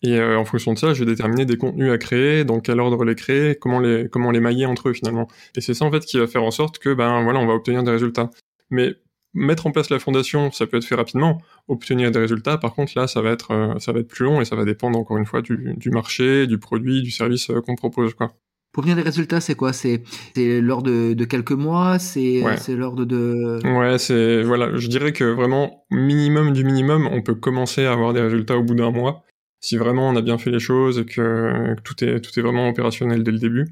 Et 0.03 0.21
en 0.23 0.45
fonction 0.45 0.75
de 0.75 0.79
ça, 0.79 0.95
je 0.95 1.01
vais 1.01 1.11
déterminer 1.11 1.45
des 1.45 1.57
contenus 1.57 1.91
à 1.91 1.99
créer, 1.99 2.45
dans 2.45 2.61
quel 2.61 2.79
ordre 2.79 3.05
les 3.05 3.17
créer, 3.17 3.57
comment 3.57 3.81
les, 3.81 4.09
comment 4.09 4.31
les 4.31 4.39
mailler 4.39 4.65
entre 4.65 4.91
eux 4.91 4.93
finalement. 4.93 5.27
Et 5.57 5.61
c'est 5.61 5.75
ça 5.75 5.87
en 5.87 5.91
fait 5.91 6.05
qui 6.05 6.21
va 6.21 6.29
faire 6.29 6.45
en 6.45 6.53
sorte 6.53 6.79
que 6.79 6.95
ben 6.95 7.25
voilà, 7.25 7.41
on 7.41 7.47
va 7.47 7.55
obtenir 7.55 7.83
des 7.83 7.91
résultats. 7.91 8.31
Mais 8.71 8.95
mettre 9.39 9.67
en 9.67 9.71
place 9.71 9.91
la 9.91 9.99
fondation, 9.99 10.51
ça 10.53 10.67
peut 10.67 10.77
être 10.77 10.85
fait 10.85 10.95
rapidement. 10.95 11.41
Obtenir 11.69 12.11
des 12.11 12.19
résultats, 12.19 12.59
par 12.59 12.75
contre, 12.75 12.93
là, 12.97 13.07
ça 13.07 13.23
va 13.23 13.31
être, 13.31 13.53
euh, 13.53 13.79
ça 13.79 13.93
va 13.93 14.01
être 14.01 14.09
plus 14.09 14.25
long 14.25 14.41
et 14.41 14.45
ça 14.45 14.57
va 14.57 14.65
dépendre 14.65 14.99
encore 14.99 15.17
une 15.17 15.27
fois 15.27 15.43
du, 15.43 15.75
du 15.77 15.91
marché, 15.91 16.47
du 16.47 16.59
produit, 16.59 17.03
du 17.03 17.11
service 17.11 17.51
euh, 17.51 17.61
qu'on 17.61 17.77
propose, 17.77 18.15
quoi. 18.15 18.35
Pour 18.73 18.83
obtenir 18.83 18.97
des 18.97 19.03
résultats, 19.03 19.41
c'est 19.41 19.55
quoi? 19.55 19.73
C'est 19.73 20.03
lors 20.37 20.83
de, 20.83 21.15
de, 21.15 21.25
quelques 21.25 21.53
mois? 21.53 21.99
C'est 21.99 22.45
c'est 22.59 22.77
l'ordre 22.77 23.07
de. 23.07 23.59
Ouais, 23.65 23.97
c'est 23.99 24.43
voilà. 24.43 24.77
Je 24.77 24.89
dirais 24.89 25.13
que 25.13 25.25
vraiment 25.25 25.87
minimum 25.91 26.53
du 26.53 26.65
minimum, 26.65 27.09
on 27.11 27.23
peut 27.23 27.35
commencer 27.35 27.87
à 27.87 27.93
avoir 27.93 28.13
des 28.13 28.21
résultats 28.21 28.59
au 28.59 28.63
bout 28.63 28.75
d'un 28.75 28.91
mois 28.91 29.25
si 29.61 29.77
vraiment 29.77 30.09
on 30.09 30.17
a 30.17 30.23
bien 30.23 30.39
fait 30.39 30.51
les 30.51 30.61
choses 30.61 30.99
et 30.99 31.05
que, 31.05 31.75
que 31.75 31.81
tout 31.83 32.05
est 32.05 32.21
tout 32.21 32.39
est 32.39 32.43
vraiment 32.43 32.69
opérationnel 32.69 33.23
dès 33.23 33.33
le 33.33 33.39
début. 33.39 33.67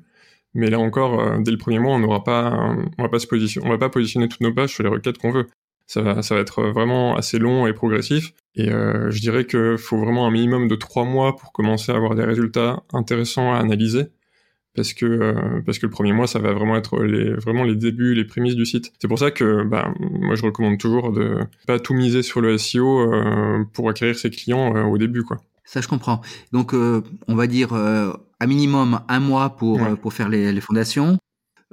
Mais 0.54 0.70
là 0.70 0.78
encore, 0.78 1.20
euh, 1.20 1.38
dès 1.40 1.50
le 1.50 1.58
premier 1.58 1.78
mois, 1.78 1.94
on 1.94 1.98
n'aura 1.98 2.24
pas, 2.24 2.74
on 2.98 3.02
va 3.02 3.08
pas 3.08 3.18
se 3.18 3.26
positionner, 3.26 3.66
on 3.66 3.70
va 3.70 3.78
pas 3.78 3.90
positionner 3.90 4.28
toutes 4.28 4.40
nos 4.40 4.54
pages 4.54 4.70
sur 4.70 4.82
les 4.82 4.88
requêtes 4.88 5.18
qu'on 5.18 5.30
veut. 5.30 5.46
Ça 5.86 6.00
va, 6.02 6.22
ça 6.22 6.34
va 6.34 6.40
être 6.40 6.62
vraiment 6.62 7.16
assez 7.16 7.38
long 7.38 7.66
et 7.66 7.72
progressif. 7.72 8.32
Et 8.56 8.70
euh, 8.70 9.10
je 9.10 9.20
dirais 9.20 9.46
qu'il 9.46 9.76
faut 9.78 9.98
vraiment 9.98 10.26
un 10.26 10.30
minimum 10.30 10.66
de 10.66 10.74
trois 10.74 11.04
mois 11.04 11.36
pour 11.36 11.52
commencer 11.52 11.92
à 11.92 11.96
avoir 11.96 12.14
des 12.14 12.24
résultats 12.24 12.82
intéressants 12.92 13.52
à 13.52 13.58
analyser. 13.58 14.06
Parce 14.74 14.92
que, 14.92 15.06
euh, 15.06 15.62
parce 15.64 15.78
que 15.78 15.86
le 15.86 15.90
premier 15.90 16.12
mois, 16.12 16.26
ça 16.26 16.38
va 16.38 16.52
vraiment 16.52 16.76
être 16.76 17.02
les, 17.02 17.32
vraiment 17.34 17.64
les 17.64 17.76
débuts, 17.76 18.14
les 18.14 18.24
prémices 18.24 18.56
du 18.56 18.66
site. 18.66 18.92
C'est 18.98 19.08
pour 19.08 19.18
ça 19.18 19.30
que 19.30 19.62
bah, 19.62 19.94
moi, 20.00 20.34
je 20.34 20.42
recommande 20.42 20.78
toujours 20.78 21.12
de 21.12 21.38
pas 21.66 21.78
tout 21.78 21.94
miser 21.94 22.22
sur 22.22 22.40
le 22.40 22.58
SEO 22.58 23.08
pour 23.72 23.88
acquérir 23.88 24.16
ses 24.18 24.30
clients 24.30 24.74
au 24.86 24.98
début. 24.98 25.22
quoi. 25.22 25.38
Ça, 25.66 25.82
je 25.82 25.88
comprends. 25.88 26.22
Donc, 26.52 26.72
on 26.72 27.34
va 27.34 27.46
dire 27.46 27.74
à 28.40 28.46
minimum 28.46 29.00
un 29.08 29.20
mois 29.20 29.56
pour, 29.56 29.82
euh, 29.82 29.96
pour 29.96 30.12
faire 30.12 30.28
les, 30.28 30.52
les 30.52 30.60
fondations. 30.60 31.18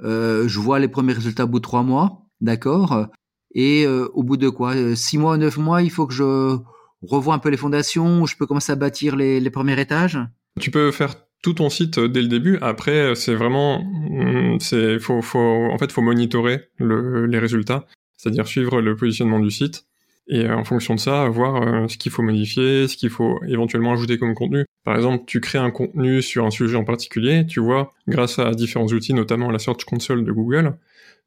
Euh, 0.02 0.48
je 0.48 0.58
vois 0.58 0.78
les 0.78 0.88
premiers 0.88 1.12
résultats 1.12 1.44
au 1.44 1.48
bout 1.48 1.58
de 1.58 1.64
trois 1.64 1.82
mois, 1.82 2.26
d'accord. 2.40 3.06
Et 3.54 3.86
euh, 3.86 4.08
au 4.14 4.22
bout 4.22 4.36
de 4.36 4.48
quoi, 4.48 4.74
euh, 4.74 4.94
six 4.94 5.18
mois, 5.18 5.36
neuf 5.36 5.56
mois, 5.56 5.82
il 5.82 5.90
faut 5.90 6.06
que 6.06 6.14
je 6.14 6.56
revoie 7.02 7.34
un 7.34 7.38
peu 7.38 7.50
les 7.50 7.56
fondations, 7.56 8.26
je 8.26 8.36
peux 8.36 8.46
commencer 8.46 8.72
à 8.72 8.76
bâtir 8.76 9.14
les, 9.14 9.38
les 9.38 9.50
premiers 9.50 9.78
étages? 9.80 10.18
Tu 10.58 10.70
peux 10.70 10.90
faire 10.90 11.14
tout 11.42 11.52
ton 11.52 11.68
site 11.68 12.00
dès 12.00 12.22
le 12.22 12.28
début. 12.28 12.58
Après, 12.62 13.14
c'est 13.14 13.34
vraiment, 13.34 13.84
mm, 13.84 14.58
c'est, 14.60 14.98
faut, 14.98 15.20
faut, 15.22 15.68
en 15.70 15.78
fait, 15.78 15.92
faut 15.92 16.02
monitorer 16.02 16.62
le, 16.78 17.26
les 17.26 17.38
résultats, 17.38 17.86
c'est-à-dire 18.16 18.48
suivre 18.48 18.80
le 18.80 18.96
positionnement 18.96 19.38
du 19.38 19.50
site 19.50 19.86
et 20.28 20.48
en 20.48 20.64
fonction 20.64 20.94
de 20.94 21.00
ça, 21.00 21.28
voir 21.28 21.88
ce 21.88 21.98
qu'il 21.98 22.10
faut 22.10 22.22
modifier, 22.22 22.88
ce 22.88 22.96
qu'il 22.96 23.10
faut 23.10 23.40
éventuellement 23.46 23.92
ajouter 23.92 24.18
comme 24.18 24.34
contenu. 24.34 24.64
Par 24.84 24.96
exemple, 24.96 25.24
tu 25.26 25.40
crées 25.40 25.58
un 25.58 25.70
contenu 25.70 26.22
sur 26.22 26.44
un 26.44 26.50
sujet 26.50 26.76
en 26.76 26.84
particulier, 26.84 27.46
tu 27.46 27.60
vois, 27.60 27.92
grâce 28.08 28.38
à 28.38 28.52
différents 28.52 28.86
outils, 28.86 29.14
notamment 29.14 29.50
la 29.50 29.58
Search 29.58 29.84
Console 29.84 30.24
de 30.24 30.32
Google, 30.32 30.76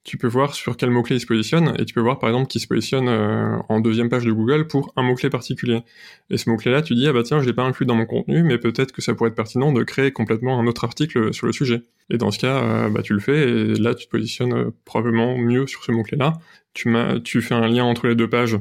tu 0.08 0.18
peux 0.18 0.28
voir 0.28 0.54
sur 0.54 0.78
quel 0.78 0.90
mot-clé 0.90 1.18
il 1.18 1.20
se 1.20 1.26
positionne, 1.26 1.76
et 1.78 1.84
tu 1.84 1.94
peux 1.94 2.00
voir 2.00 2.18
par 2.18 2.30
exemple 2.30 2.48
qu'il 2.48 2.62
se 2.62 2.68
positionne 2.68 3.10
euh, 3.10 3.58
en 3.68 3.82
deuxième 3.82 4.08
page 4.08 4.24
de 4.24 4.32
Google 4.32 4.66
pour 4.68 4.94
un 4.96 5.04
mot-clé 5.04 5.30
particulier. 5.30 5.82
Et 6.30 6.38
ce 6.38 6.50
mot-clé-là, 6.50 6.82
tu 6.82 6.96
dis, 6.96 7.08
ah 7.08 7.14
bah 7.14 7.24
tiens, 7.24 7.42
je 7.42 7.46
l'ai 7.46 7.54
pas 7.54 7.64
inclus 7.64 7.86
dans 7.86 7.96
mon 7.96 8.06
contenu, 8.06 8.42
mais 8.42 8.58
peut-être 8.58 8.94
que 8.94 9.02
ça 9.02 9.14
pourrait 9.14 9.32
être 9.32 9.36
pertinent 9.36 9.74
de 9.74 9.84
créer 9.84 10.14
complètement 10.14 10.60
un 10.60 10.66
autre 10.66 10.86
article 10.86 11.34
sur 11.34 11.46
le 11.46 11.52
sujet. 11.52 11.82
Et 12.10 12.18
dans 12.18 12.32
ce 12.32 12.40
cas, 12.40 12.64
euh, 12.64 12.90
bah 12.90 13.02
tu 13.02 13.14
le 13.14 13.20
fais, 13.20 13.50
et 13.50 13.76
là 13.76 13.94
tu 13.96 14.06
te 14.06 14.12
positionnes 14.12 14.54
euh, 14.54 14.72
probablement 14.86 15.38
mieux 15.38 15.68
sur 15.68 15.84
ce 15.84 15.92
mot-clé-là. 15.92 16.34
Tu, 16.74 16.96
tu 17.26 17.42
fais 17.42 17.56
un 17.56 17.68
lien 17.68 17.84
entre 17.84 18.08
les 18.08 18.16
deux 18.16 18.30
pages 18.30 18.58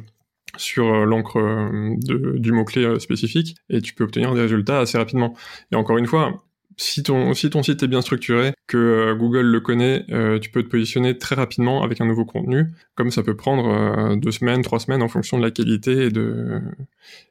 sur 0.57 1.07
l'encre 1.07 1.71
du 1.99 2.53
mot-clé 2.53 2.99
spécifique, 3.01 3.57
et 3.71 3.81
tu 3.81 3.95
peux 3.95 4.05
obtenir 4.05 4.35
des 4.35 4.43
résultats 4.43 4.81
assez 4.81 4.99
rapidement. 4.99 5.35
Et 5.73 5.77
encore 5.77 5.99
une 5.99 6.07
fois, 6.07 6.43
si 6.77 7.03
ton, 7.03 7.35
si 7.35 7.49
ton 7.51 7.63
site 7.63 7.83
est 7.83 7.89
bien 7.89 8.03
structuré, 8.03 8.53
que 8.67 8.77
euh, 8.77 9.15
Google 9.15 9.47
le 9.47 9.61
connaît, 9.61 10.05
euh, 10.11 10.39
tu 10.39 10.51
peux 10.51 10.63
te 10.63 10.69
positionner 10.69 11.17
très 11.17 11.35
rapidement 11.35 11.83
avec 11.83 12.01
un 12.01 12.07
nouveau 12.07 12.25
contenu, 12.25 12.67
comme 12.95 13.11
ça 13.11 13.23
peut 13.23 13.37
prendre 13.37 13.69
euh, 13.69 14.17
deux 14.17 14.31
semaines, 14.31 14.63
trois 14.63 14.79
semaines 14.79 15.03
en 15.03 15.09
fonction 15.09 15.39
de 15.39 15.43
la 15.43 15.51
qualité 15.51 16.07
et 16.07 16.11
de, 16.11 16.61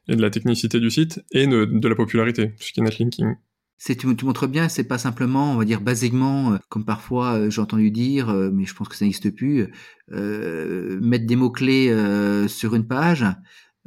la 0.08 0.30
technicité 0.30 0.80
du 0.80 0.90
site 0.90 1.24
et 1.30 1.46
de, 1.46 1.64
de 1.64 1.88
la 1.88 1.94
popularité, 1.94 2.52
ce 2.58 2.72
qui 2.72 2.80
est 2.80 2.82
netlinking. 2.82 3.36
C'est 3.78 3.94
tu, 3.94 4.16
tu, 4.16 4.24
montres 4.24 4.48
bien, 4.48 4.68
c'est 4.68 4.84
pas 4.84 4.98
simplement, 4.98 5.52
on 5.52 5.56
va 5.56 5.64
dire 5.64 5.80
basiquement, 5.80 6.58
comme 6.68 6.84
parfois 6.84 7.50
j'ai 7.50 7.60
entendu 7.60 7.90
dire, 7.90 8.28
mais 8.52 8.64
je 8.64 8.74
pense 8.74 8.88
que 8.88 8.96
ça 8.96 9.04
n'existe 9.04 9.30
plus, 9.34 9.68
mettre 10.10 11.26
des 11.26 11.36
mots 11.36 11.50
clés 11.50 11.94
sur 12.48 12.74
une 12.74 12.86
page 12.86 13.26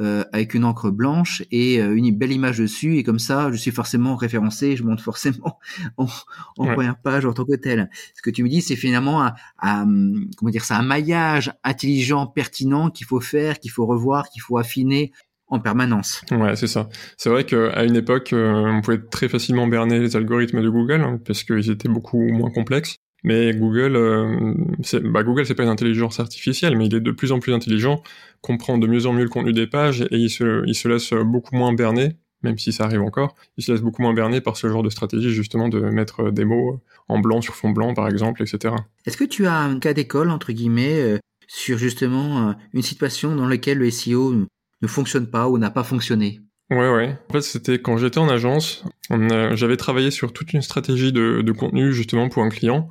euh, 0.02 0.24
avec 0.32 0.54
une 0.54 0.64
encre 0.64 0.92
blanche 0.92 1.44
et 1.52 1.82
euh, 1.82 1.94
une 1.94 2.16
belle 2.16 2.32
image 2.32 2.60
dessus 2.60 2.96
et 2.96 3.04
comme 3.04 3.20
ça 3.20 3.52
je 3.52 3.58
suis 3.58 3.72
forcément 3.72 4.16
référencé 4.16 4.78
je 4.78 4.84
monte 4.84 5.02
forcément 5.02 5.60
en, 5.98 6.08
première 6.56 6.98
page 7.02 7.26
en 7.26 7.34
tant 7.34 7.44
que 7.44 7.58
tel. 7.58 7.90
Ce 8.16 8.22
que 8.22 8.30
tu 8.30 8.42
me 8.42 8.48
dis 8.48 8.62
c'est 8.62 8.78
finalement 8.78 9.30
un, 9.62 10.14
comment 10.38 10.52
dire 10.52 10.64
ça 10.64 10.78
un 10.78 10.84
maillage 10.84 11.52
intelligent 11.66 12.28
pertinent 12.28 12.90
qu'il 12.90 13.08
faut 13.08 13.20
faire 13.20 13.60
qu'il 13.60 13.72
faut 13.72 13.86
revoir 13.86 14.30
qu'il 14.30 14.42
faut 14.42 14.58
affiner 14.58 15.12
en 15.50 15.60
permanence. 15.60 16.22
Ouais, 16.32 16.56
c'est 16.56 16.68
ça. 16.68 16.90
C'est 17.18 17.30
vrai 17.30 17.44
qu'à 17.44 17.84
une 17.84 17.96
époque, 17.96 18.34
euh, 18.34 18.54
on 18.54 18.82
pouvait 18.82 19.00
très 19.00 19.30
facilement 19.30 19.68
berner 19.68 20.00
les 20.00 20.16
algorithmes 20.16 20.62
de 20.62 20.70
Google 20.70 21.02
hein, 21.02 21.20
parce 21.26 21.44
qu'ils 21.44 21.70
étaient 21.70 21.90
beaucoup 21.90 22.22
moins 22.22 22.52
complexes. 22.52 22.98
Mais 23.24 23.54
Google, 23.54 23.98
euh, 23.98 24.54
c'est, 24.82 25.02
bah 25.04 25.24
Google, 25.24 25.46
c'est 25.46 25.56
pas 25.56 25.64
une 25.64 25.70
intelligence 25.70 26.22
artificielle, 26.22 26.78
mais 26.78 26.86
il 26.86 26.96
est 26.96 27.02
de 27.02 27.12
plus 27.12 27.34
en 27.34 27.40
plus 27.40 27.54
intelligent, 27.54 28.02
comprend 28.42 28.78
de 28.78 28.88
mieux 28.88 29.08
en 29.08 29.14
mieux 29.14 29.24
le 29.24 29.30
contenu 29.30 29.52
des 29.52 29.68
pages 29.68 30.02
et 30.04 30.18
il 30.18 30.30
se, 30.30 30.64
il 30.66 30.76
se 30.76 30.88
laisse 30.88 31.12
beaucoup 31.12 31.58
moins 31.58 31.74
berner, 31.74 32.16
même 32.44 32.58
si 32.58 32.72
ça 32.72 32.86
arrive 32.86 33.02
encore, 33.02 33.36
il 33.58 33.64
se 33.64 33.72
laisse 33.72 33.82
beaucoup 33.82 34.02
moins 34.02 34.14
berner 34.14 34.40
par 34.40 34.56
ce 34.56 34.70
genre 34.70 34.84
de 34.84 34.90
stratégie, 34.90 35.32
justement, 35.32 35.68
de 35.68 35.80
mettre 35.82 36.32
des 36.32 36.46
mots 36.46 36.82
en 37.10 37.20
blanc 37.20 37.42
sur 37.42 37.56
fond 37.56 37.72
blanc, 37.72 37.94
par 37.94 38.08
exemple, 38.08 38.42
etc. 38.42 38.76
Est-ce 39.06 39.18
que 39.18 39.26
tu 39.26 39.46
as 39.48 39.58
un 39.58 39.80
cas 39.80 39.94
d'école, 39.94 40.30
entre 40.30 40.54
guillemets, 40.54 41.02
euh, 41.02 41.18
sur 41.48 41.78
justement 41.78 42.50
euh, 42.50 42.54
une 42.74 42.84
situation 42.84 43.36
dans 43.36 43.48
laquelle 43.48 43.80
le 43.80 43.90
SEO 43.92 44.46
ne 44.82 44.88
fonctionne 44.88 45.28
pas 45.30 45.50
ou 45.50 45.58
n'a 45.58 45.70
pas 45.70 45.84
fonctionné 45.84 46.42
Ouais, 46.70 46.94
ouais. 46.94 47.18
En 47.30 47.34
fait, 47.34 47.42
c'était 47.42 47.80
quand 47.80 47.98
j'étais 47.98 48.20
en 48.20 48.30
agence, 48.30 48.84
j'avais 49.10 49.78
travaillé 49.78 50.12
sur 50.12 50.34
toute 50.34 50.54
une 50.54 50.62
stratégie 50.62 51.12
de, 51.12 51.52
contenu 51.52 51.94
justement 51.94 52.30
pour 52.30 52.44
un 52.44 52.50
client 52.50 52.88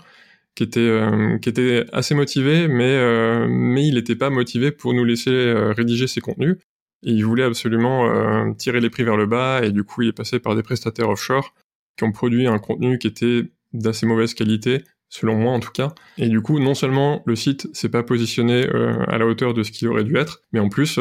qui 0.57 0.64
était 0.64 0.80
euh, 0.80 1.85
assez 1.92 2.16
motivé, 2.16 2.66
mais 2.66 2.97
euh, 2.97 3.47
il 3.78 3.95
n'était 3.95 4.16
pas 4.16 4.30
motivé 4.30 4.73
pour 4.73 4.92
nous 4.92 5.04
laisser 5.04 5.30
euh, 5.30 5.73
rédiger 5.73 6.09
ses 6.09 6.21
contenus. 6.21 6.57
Il 7.02 7.25
voulait 7.25 7.45
absolument 7.45 8.52
tirer 8.54 8.80
les 8.80 8.90
prix 8.90 9.04
vers 9.04 9.16
le 9.16 9.26
bas, 9.26 9.61
et 9.62 9.71
du 9.71 9.85
coup, 9.85 10.02
il 10.02 10.09
est 10.09 10.12
passé 10.12 10.40
par 10.40 10.57
des 10.57 10.64
prestataires 10.64 11.09
offshore 11.09 11.54
qui 11.97 12.02
ont 12.02 12.11
produit 12.11 12.49
un 12.49 12.59
contenu 12.59 12.99
qui 12.99 13.07
était 13.07 13.52
d'assez 13.73 14.04
mauvaise 14.04 14.35
qualité, 14.35 14.83
selon 15.08 15.36
moi 15.36 15.52
en 15.52 15.60
tout 15.60 15.72
cas. 15.72 15.94
Et 16.16 16.28
du 16.28 16.40
coup, 16.40 16.58
non 16.58 16.74
seulement 16.74 17.22
le 17.26 17.36
site 17.36 17.68
s'est 17.74 17.88
pas 17.88 18.02
positionné 18.02 18.66
à 19.08 19.18
la 19.18 19.26
hauteur 19.26 19.54
de 19.54 19.62
ce 19.62 19.70
qu'il 19.72 19.88
aurait 19.88 20.04
dû 20.04 20.16
être, 20.16 20.42
mais 20.52 20.60
en 20.60 20.68
plus, 20.68 21.00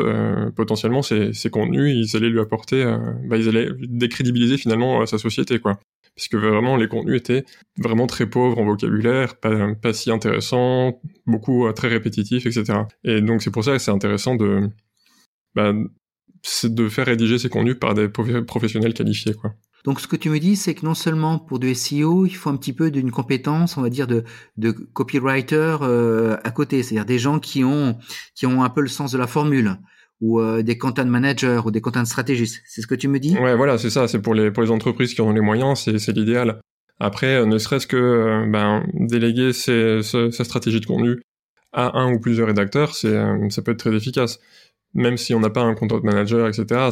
potentiellement, 0.55 1.01
ces, 1.01 1.33
ces, 1.33 1.49
contenus, 1.49 1.93
ils 1.93 2.15
allaient 2.15 2.29
lui 2.29 2.39
apporter, 2.39 2.83
bah, 3.25 3.37
ils 3.37 3.49
allaient 3.49 3.69
décrédibiliser 3.79 4.57
finalement 4.57 5.05
sa 5.05 5.17
société, 5.17 5.59
quoi 5.59 5.79
puisque 6.17 6.35
vraiment 6.35 6.75
les 6.75 6.87
contenus 6.87 7.19
étaient 7.19 7.45
vraiment 7.77 8.07
très 8.07 8.25
pauvres 8.25 8.57
en 8.57 8.65
vocabulaire, 8.65 9.39
pas, 9.39 9.93
si 9.93 10.11
intéressants, 10.11 10.99
beaucoup 11.27 11.67
euh, 11.67 11.73
très 11.73 11.87
répétitifs, 11.87 12.45
etc. 12.47 12.79
Et 13.03 13.21
donc 13.21 13.41
c'est 13.41 13.51
pour 13.51 13.63
ça 13.63 13.73
que 13.73 13.77
c'est 13.77 13.91
intéressant 13.91 14.35
de, 14.35 14.67
bah, 15.53 15.73
de 16.63 16.89
faire 16.89 17.05
rédiger 17.05 17.37
ces 17.37 17.49
contenus 17.49 17.77
par 17.79 17.93
des 17.93 18.09
professionnels 18.09 18.93
qualifiés, 18.93 19.35
quoi. 19.35 19.53
Donc 19.87 20.01
ce 20.01 20.07
que 20.07 20.17
tu 20.17 20.29
me 20.29 20.37
dis, 20.37 20.57
c'est 20.57 20.75
que 20.75 20.85
non 20.85 20.93
seulement 20.93 21.39
pour 21.39 21.59
du 21.59 21.73
SEO, 21.73 22.25
il 22.25 22.35
faut 22.35 22.49
un 22.49 22.57
petit 22.57 22.73
peu 22.73 22.91
d'une 22.91 23.09
compétence, 23.09 23.77
on 23.77 23.81
va 23.81 23.89
dire 23.89 24.05
de, 24.05 24.25
de 24.57 24.71
copywriter 24.71 25.77
euh, 25.81 26.35
à 26.43 26.51
côté, 26.51 26.83
c'est-à-dire 26.83 27.05
des 27.05 27.17
gens 27.17 27.39
qui 27.39 27.63
ont 27.63 27.95
un 28.43 28.69
peu 28.69 28.81
le 28.81 28.89
sens 28.89 29.13
de 29.13 29.17
la 29.17 29.27
formule 29.27 29.77
ou 30.19 30.41
euh, 30.41 30.61
des 30.61 30.77
content 30.77 31.05
managers 31.05 31.61
ou 31.63 31.71
des 31.71 31.79
content 31.79 32.03
stratégistes. 32.03 32.61
C'est 32.65 32.81
ce 32.81 32.87
que 32.87 32.95
tu 32.95 33.07
me 33.07 33.17
dis? 33.17 33.37
Ouais, 33.37 33.55
voilà, 33.55 33.77
c'est 33.77 33.89
ça. 33.89 34.09
C'est 34.09 34.19
pour 34.19 34.33
les 34.33 34.71
entreprises 34.71 35.13
qui 35.13 35.21
ont 35.21 35.31
les 35.31 35.39
moyens, 35.39 35.79
c'est 35.79 36.11
l'idéal. 36.11 36.59
Après, 36.99 37.35
euh, 37.37 37.45
ne 37.45 37.57
serait-ce 37.57 37.87
que 37.87 38.45
ben 38.51 38.85
déléguer 38.93 39.53
ses, 39.53 40.01
sa 40.03 40.43
stratégie 40.43 40.81
de 40.81 40.85
contenu 40.85 41.21
à 41.71 41.97
un 41.97 42.11
ou 42.11 42.19
plusieurs 42.19 42.47
rédacteurs, 42.47 42.93
c'est 42.93 43.15
ça 43.51 43.61
peut 43.61 43.71
être 43.71 43.79
très 43.79 43.95
efficace. 43.95 44.41
Même 44.93 45.15
si 45.15 45.33
on 45.33 45.39
n'a 45.39 45.49
pas 45.49 45.63
un 45.63 45.75
content 45.75 46.01
manager, 46.03 46.45
etc. 46.45 46.89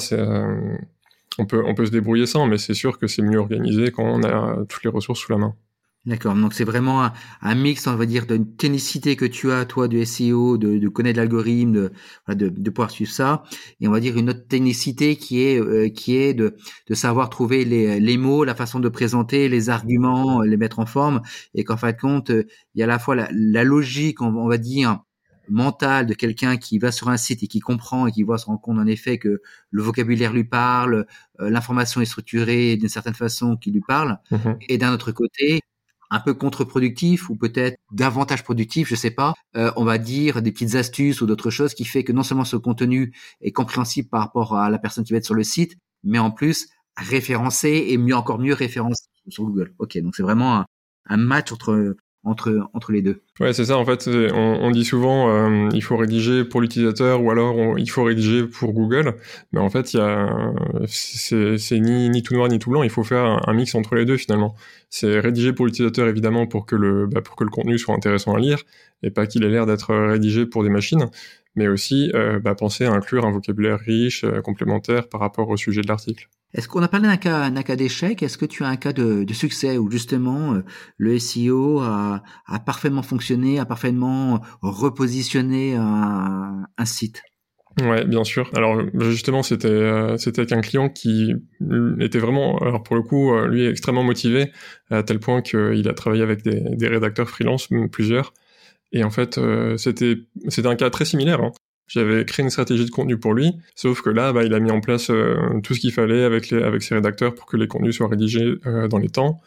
on 1.39 1.45
peut 1.45 1.63
on 1.65 1.75
peut 1.75 1.85
se 1.85 1.91
débrouiller 1.91 2.25
sans, 2.25 2.47
mais 2.47 2.57
c'est 2.57 2.73
sûr 2.73 2.97
que 2.97 3.07
c'est 3.07 3.21
mieux 3.21 3.39
organisé 3.39 3.91
quand 3.91 4.03
on 4.03 4.23
a 4.23 4.65
toutes 4.67 4.83
les 4.83 4.89
ressources 4.89 5.19
sous 5.19 5.31
la 5.31 5.37
main. 5.37 5.55
D'accord. 6.05 6.35
Donc 6.35 6.53
c'est 6.53 6.65
vraiment 6.65 7.09
un, 7.41 7.55
mix, 7.55 7.87
on 7.87 7.95
va 7.95 8.05
dire, 8.05 8.27
d'une 8.27 8.55
technicité 8.55 9.15
que 9.15 9.25
tu 9.25 9.51
as 9.51 9.65
toi 9.65 9.87
du 9.87 10.05
SEO, 10.05 10.57
de, 10.59 10.77
de 10.77 10.87
connaître 10.87 11.17
l'algorithme, 11.17 11.71
de, 11.71 11.91
de, 12.27 12.49
de, 12.49 12.69
pouvoir 12.69 12.91
suivre 12.91 13.11
ça, 13.11 13.41
et 13.79 13.87
on 13.87 13.91
va 13.91 13.99
dire 13.99 14.15
une 14.15 14.29
autre 14.29 14.47
technicité 14.47 15.15
qui 15.15 15.41
est 15.41 15.59
euh, 15.59 15.89
qui 15.89 16.15
est 16.15 16.35
de, 16.35 16.57
de 16.87 16.93
savoir 16.93 17.31
trouver 17.31 17.65
les, 17.65 17.99
les 17.99 18.17
mots, 18.17 18.43
la 18.43 18.53
façon 18.53 18.79
de 18.79 18.87
présenter, 18.87 19.49
les 19.49 19.71
arguments, 19.71 20.41
les 20.41 20.57
mettre 20.57 20.77
en 20.77 20.85
forme, 20.85 21.21
et 21.55 21.63
qu'en 21.63 21.77
fin 21.77 21.91
de 21.91 21.97
compte, 21.97 22.29
il 22.29 22.45
y 22.75 22.83
a 22.83 22.85
à 22.85 22.87
la 22.87 22.99
fois 22.99 23.15
la 23.15 23.63
logique, 23.63 24.21
on, 24.21 24.47
va 24.47 24.57
dire 24.59 24.99
mentale 25.49 26.05
de 26.05 26.13
quelqu'un 26.13 26.57
qui 26.57 26.79
va 26.79 26.91
sur 26.91 27.09
un 27.09 27.17
site 27.17 27.43
et 27.43 27.47
qui 27.47 27.59
comprend 27.59 28.07
et 28.07 28.11
qui 28.11 28.23
voit 28.23 28.37
se 28.37 28.45
rend 28.45 28.57
compte 28.57 28.79
en 28.79 28.87
effet 28.87 29.17
que 29.17 29.41
le 29.71 29.83
vocabulaire 29.83 30.33
lui 30.33 30.43
parle, 30.43 31.05
euh, 31.39 31.49
l'information 31.49 32.01
est 32.01 32.05
structurée 32.05 32.77
d'une 32.77 32.89
certaine 32.89 33.13
façon 33.13 33.57
qui 33.57 33.71
lui 33.71 33.81
parle, 33.81 34.19
mm-hmm. 34.31 34.57
et 34.69 34.77
d'un 34.77 34.93
autre 34.93 35.11
côté 35.11 35.61
un 36.11 36.19
peu 36.19 36.33
contre-productif 36.33 37.29
ou 37.29 37.35
peut-être 37.35 37.77
davantage 37.91 38.43
productif, 38.43 38.87
je 38.87 38.95
sais 38.95 39.11
pas. 39.11 39.33
Euh, 39.55 39.71
on 39.75 39.83
va 39.83 39.97
dire 39.97 40.41
des 40.41 40.51
petites 40.51 40.75
astuces 40.75 41.21
ou 41.21 41.25
d'autres 41.25 41.49
choses 41.49 41.73
qui 41.73 41.85
fait 41.85 42.03
que 42.03 42.11
non 42.11 42.23
seulement 42.23 42.45
ce 42.45 42.57
contenu 42.57 43.13
est 43.41 43.51
compréhensible 43.51 44.09
par 44.09 44.21
rapport 44.21 44.55
à 44.55 44.69
la 44.69 44.77
personne 44.77 45.03
qui 45.03 45.13
va 45.13 45.17
être 45.17 45.25
sur 45.25 45.33
le 45.33 45.43
site, 45.43 45.77
mais 46.03 46.19
en 46.19 46.31
plus 46.31 46.69
référencé 46.97 47.87
et 47.89 47.97
mieux 47.97 48.15
encore 48.15 48.39
mieux 48.39 48.53
référencé 48.53 49.05
sur 49.29 49.43
Google. 49.45 49.73
Ok, 49.79 49.97
donc 49.97 50.15
c'est 50.15 50.23
vraiment 50.23 50.57
un, 50.57 50.65
un 51.07 51.17
match 51.17 51.51
entre 51.51 51.95
entre 52.25 52.91
les 52.91 53.01
deux. 53.01 53.21
Ouais, 53.39 53.53
c'est 53.53 53.65
ça. 53.65 53.77
En 53.77 53.85
fait, 53.85 54.09
on, 54.33 54.71
dit 54.71 54.83
souvent 54.83 55.29
euh, 55.29 55.69
il 55.73 55.81
faut 55.81 55.95
rédiger 55.95 56.43
pour 56.43 56.61
l'utilisateur 56.61 57.23
ou 57.23 57.31
alors 57.31 57.77
il 57.77 57.89
faut 57.89 58.03
rédiger 58.03 58.45
pour 58.45 58.73
Google. 58.73 59.15
Mais 59.51 59.59
en 59.59 59.69
fait, 59.69 59.95
c'est 60.87 61.79
ni 61.79 62.09
ni 62.09 62.23
tout 62.23 62.33
noir 62.33 62.49
ni 62.49 62.59
tout 62.59 62.71
blanc. 62.71 62.83
Il 62.83 62.89
faut 62.89 63.03
faire 63.03 63.39
un, 63.47 63.53
mix 63.53 63.75
entre 63.75 63.95
les 63.95 64.05
deux 64.05 64.17
finalement. 64.17 64.55
C'est 64.89 65.19
rédiger 65.19 65.53
pour 65.53 65.65
l'utilisateur 65.65 66.07
évidemment 66.07 66.47
pour 66.47 66.65
que 66.65 66.75
le 66.75 67.07
bah, 67.07 67.21
pour 67.21 67.35
que 67.35 67.43
le 67.43 67.49
contenu 67.49 67.77
soit 67.77 67.95
intéressant 67.95 68.33
à 68.33 68.39
lire 68.39 68.59
et 69.03 69.11
pas 69.11 69.27
qu'il 69.27 69.43
ait 69.43 69.49
l'air 69.49 69.65
d'être 69.65 69.93
rédigé 69.93 70.45
pour 70.45 70.63
des 70.63 70.69
machines. 70.69 71.09
Mais 71.55 71.67
aussi 71.67 72.11
euh, 72.13 72.39
bah, 72.39 72.55
penser 72.55 72.85
à 72.85 72.91
inclure 72.91 73.25
un 73.25 73.31
vocabulaire 73.31 73.79
riche, 73.79 74.23
euh, 74.23 74.41
complémentaire 74.41 75.07
par 75.07 75.21
rapport 75.21 75.49
au 75.49 75.57
sujet 75.57 75.81
de 75.81 75.87
l'article. 75.87 76.27
Est-ce 76.53 76.69
qu'on 76.69 76.81
a 76.81 76.87
parlé 76.87 77.07
d'un 77.07 77.17
cas, 77.17 77.51
cas 77.51 77.75
d'échec? 77.75 78.23
Est-ce 78.23 78.37
que 78.37 78.45
tu 78.45 78.63
as 78.63 78.67
un 78.67 78.77
cas 78.77 78.93
de, 78.93 79.25
succès 79.33 79.77
où 79.77 79.91
justement 79.91 80.53
euh, 80.53 80.63
le 80.97 81.19
SEO 81.19 81.79
a, 81.81 82.23
parfaitement 82.65 83.03
fonctionné, 83.03 83.59
a 83.59 83.65
parfaitement 83.65 84.41
repositionné 84.61 85.75
un, 85.75 86.65
site? 86.85 87.23
Ouais, 87.81 88.05
bien 88.05 88.23
sûr. 88.23 88.49
Alors 88.55 88.81
justement, 89.01 89.43
c'était 89.43 89.67
euh, 89.67 90.17
c'était 90.17 90.41
avec 90.41 90.53
un 90.53 90.61
client 90.61 90.87
qui 90.87 91.33
était 91.99 92.19
vraiment, 92.19 92.57
alors 92.59 92.83
pour 92.83 92.95
le 92.95 93.01
coup, 93.01 93.33
euh, 93.33 93.49
lui 93.49 93.65
extrêmement 93.65 94.03
motivé 94.03 94.53
à 94.89 95.03
tel 95.03 95.19
point 95.19 95.41
qu'il 95.41 95.89
a 95.89 95.93
travaillé 95.93 96.23
avec 96.23 96.41
des, 96.41 96.61
des 96.61 96.87
rédacteurs 96.87 97.29
freelance, 97.29 97.67
plusieurs. 97.91 98.33
Et 98.93 99.03
en 99.03 99.09
fait, 99.09 99.37
c'était 99.75 100.15
c'était 100.47 100.69
un 100.69 100.75
cas 100.77 100.89
très 100.89 101.03
similaire. 101.03 101.41
Hein. 101.41 101.51
J'avais 101.87 102.25
créé 102.25 102.43
une 102.43 102.49
stratégie 102.49 102.85
de 102.85 102.89
contenu 102.89 103.17
pour 103.17 103.33
lui, 103.33 103.53
sauf 103.75 104.01
que 104.01 104.09
là, 104.09 104.33
bah, 104.33 104.43
il 104.43 104.53
a 104.53 104.59
mis 104.59 104.71
en 104.71 104.81
place 104.81 105.09
euh, 105.11 105.59
tout 105.63 105.75
ce 105.75 105.79
qu'il 105.79 105.91
fallait 105.91 106.23
avec, 106.23 106.45
ses 106.45 106.95
rédacteurs 106.95 107.35
pour 107.35 107.45
que 107.45 107.57
les 107.57 107.67
contenus 107.67 107.95
soient 107.95 108.07
rédigés 108.07 108.55
euh, 108.65 108.87
dans 108.87 108.97
les 108.97 109.09
temps, 109.09 109.39